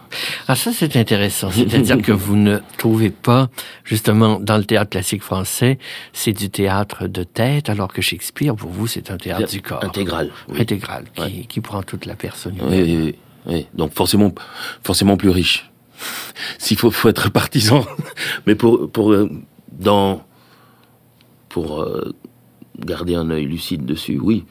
Ah, 0.46 0.54
ça, 0.54 0.72
c'est 0.72 0.96
intéressant. 0.96 1.50
C'est-à-dire 1.50 2.00
que 2.00 2.12
vous 2.12 2.36
ne 2.36 2.58
trouvez 2.78 3.10
pas, 3.10 3.48
justement, 3.84 4.38
dans 4.38 4.58
le 4.58 4.64
théâtre 4.64 4.90
classique 4.90 5.22
français, 5.22 5.78
c'est 6.12 6.32
du 6.32 6.50
théâtre 6.50 7.08
de 7.08 7.24
tête, 7.24 7.68
alors 7.68 7.92
que 7.92 8.02
Shakespeare, 8.02 8.54
pour 8.54 8.70
vous, 8.70 8.86
c'est 8.86 9.10
un 9.10 9.16
théâtre 9.16 9.50
du 9.50 9.60
corps. 9.60 9.84
Intégral. 9.84 10.30
Intégral, 10.56 11.04
qui, 11.14 11.46
qui, 11.46 11.60
prend 11.60 11.82
toute 11.82 12.06
la 12.06 12.14
personne. 12.14 12.54
Oui, 12.62 12.82
oui, 12.82 13.14
oui, 13.46 13.66
Donc, 13.74 13.92
forcément, 13.92 14.32
forcément 14.82 15.16
plus 15.16 15.30
riche. 15.30 15.70
S'il 16.58 16.78
faut, 16.78 16.90
faut 16.90 17.08
être 17.08 17.30
partisan. 17.30 17.84
Mais 18.46 18.54
pour, 18.54 18.90
pour, 18.90 19.12
euh, 19.12 19.30
dans, 19.72 20.24
pour 21.48 21.82
euh, 21.82 22.14
garder 22.78 23.14
un 23.14 23.30
œil 23.30 23.44
lucide 23.44 23.84
dessus, 23.84 24.18
oui. 24.18 24.44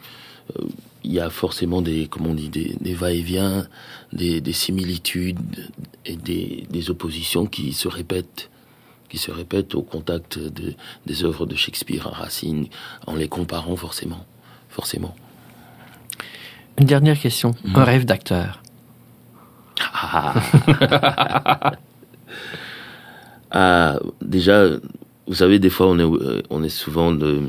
Euh, 0.59 0.65
il 1.03 1.13
y 1.13 1.19
a 1.19 1.31
forcément 1.31 1.81
des, 1.81 2.07
comme 2.07 2.27
on 2.27 2.35
dit, 2.35 2.49
des, 2.49 2.75
des 2.79 2.93
va-et-vient, 2.93 3.65
des, 4.13 4.39
des, 4.39 4.53
similitudes 4.53 5.71
et 6.05 6.15
des, 6.15 6.67
des, 6.69 6.89
oppositions 6.91 7.47
qui 7.47 7.73
se 7.73 7.87
répètent, 7.87 8.51
qui 9.09 9.17
se 9.17 9.31
répètent 9.31 9.73
au 9.73 9.81
contact 9.81 10.37
de, 10.37 10.75
des 11.07 11.23
œuvres 11.23 11.47
de 11.47 11.55
Shakespeare 11.55 12.05
à 12.05 12.11
Racine, 12.11 12.67
en 13.07 13.15
les 13.15 13.27
comparant 13.27 13.75
forcément, 13.75 14.23
forcément. 14.69 15.15
Une 16.77 16.85
dernière 16.85 17.19
question. 17.19 17.55
Mmh. 17.63 17.75
Un 17.77 17.83
rêve 17.83 18.05
d'acteur. 18.05 18.61
Ah. 19.79 20.33
ah, 23.51 23.99
déjà, 24.21 24.67
vous 25.27 25.35
savez, 25.35 25.59
des 25.59 25.69
fois, 25.69 25.87
on 25.87 25.99
est, 25.99 26.43
on 26.49 26.63
est 26.63 26.69
souvent 26.69 27.11
de 27.11 27.41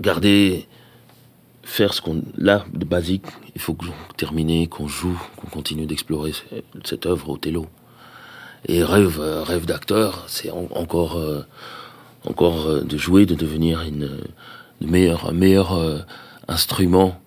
garder 0.00 0.66
faire 1.62 1.94
ce 1.94 2.02
qu'on 2.02 2.22
là 2.36 2.64
de 2.74 2.84
basique 2.84 3.26
il 3.54 3.60
faut 3.60 3.74
que 3.74 3.86
terminer 4.16 4.66
qu'on 4.66 4.88
joue 4.88 5.18
qu'on 5.36 5.46
continue 5.46 5.86
d'explorer 5.86 6.32
cette 6.84 7.06
œuvre 7.06 7.38
télo 7.38 7.66
et 8.66 8.82
rêve 8.82 9.20
rêve 9.20 9.64
d'acteur 9.64 10.24
c'est 10.26 10.50
encore 10.50 11.16
euh, 11.16 11.42
encore 12.24 12.66
euh, 12.66 12.80
de 12.82 12.98
jouer 12.98 13.26
de 13.26 13.34
devenir 13.34 13.80
un 13.80 15.32
meilleur 15.32 15.74
euh, 15.74 15.98
instrument 16.48 17.20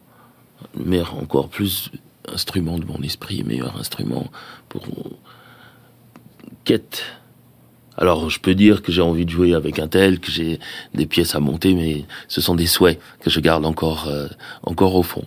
meilleur 0.76 1.18
encore 1.18 1.50
plus 1.50 1.90
instrument 2.34 2.78
de 2.80 2.86
mon 2.86 3.02
esprit 3.02 3.44
meilleur 3.44 3.78
instrument 3.78 4.32
pour 4.70 4.84
quête 6.64 7.04
alors 7.98 8.30
je 8.30 8.40
peux 8.40 8.56
dire 8.56 8.82
que 8.82 8.92
j'ai 8.92 9.02
envie 9.02 9.26
de 9.26 9.30
jouer 9.30 9.54
avec 9.54 9.80
un 9.80 9.88
tel, 9.88 10.20
que 10.20 10.30
j'ai 10.30 10.60
des 10.94 11.06
pièces 11.06 11.36
à 11.36 11.40
monter, 11.40 11.74
mais 11.74 12.06
ce 12.28 12.42
sont 12.42 12.56
des 12.56 12.68
souhaits 12.68 13.00
que 13.22 13.30
je 13.30 13.40
garde 13.40 13.66
encore, 13.66 14.08
euh, 14.08 14.28
encore 14.64 14.96
au 14.96 15.04
fond. 15.04 15.24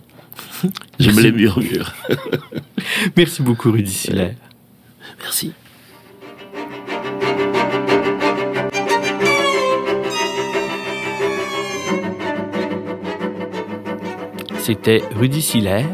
je 0.99 1.09
me 1.09 1.21
les 1.21 1.31
murmure. 1.31 1.93
Merci 3.17 3.41
beaucoup 3.41 3.71
Rudy 3.71 3.91
Siller. 3.91 4.35
Merci. 5.21 5.53
C'était 14.59 15.01
Rudy 15.15 15.41
Siller, 15.41 15.85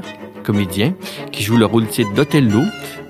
comédien, 0.46 0.94
qui 1.32 1.44
joue 1.44 1.58
le 1.58 1.66
rôle 1.66 1.88
titre 1.88 2.14
d'Othello 2.14 2.62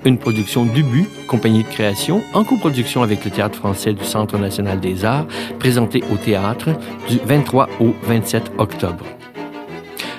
une 0.04 0.18
production 0.18 0.64
d'Ubu, 0.64 1.06
compagnie 1.26 1.64
de 1.64 1.68
création, 1.68 2.22
en 2.32 2.44
coproduction 2.44 3.02
avec 3.02 3.24
le 3.24 3.30
Théâtre 3.30 3.58
français 3.58 3.92
du 3.92 4.04
Centre 4.04 4.38
national 4.38 4.80
des 4.80 5.04
arts, 5.04 5.26
présentée 5.58 6.02
au 6.12 6.16
théâtre 6.16 6.70
du 7.08 7.18
23 7.24 7.68
au 7.80 7.94
27 8.04 8.52
octobre. 8.58 9.04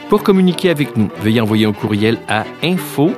Pour 0.10 0.24
communiquer 0.24 0.70
avec 0.70 0.98
nous, 0.98 1.10
veuillez 1.22 1.42
envoyer 1.42 1.66
un 1.66 1.74
courriel 1.74 2.18
à 2.28 2.46
info 2.64 3.12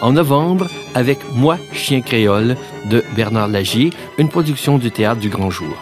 en 0.00 0.12
novembre 0.12 0.68
avec 0.94 1.18
Moi, 1.34 1.58
Chien 1.74 2.00
créole 2.00 2.56
de 2.86 3.04
Bernard 3.14 3.48
Lagier, 3.48 3.90
une 4.16 4.30
production 4.30 4.78
du 4.78 4.90
théâtre 4.90 5.20
du 5.20 5.28
Grand 5.28 5.50
Jour. 5.50 5.76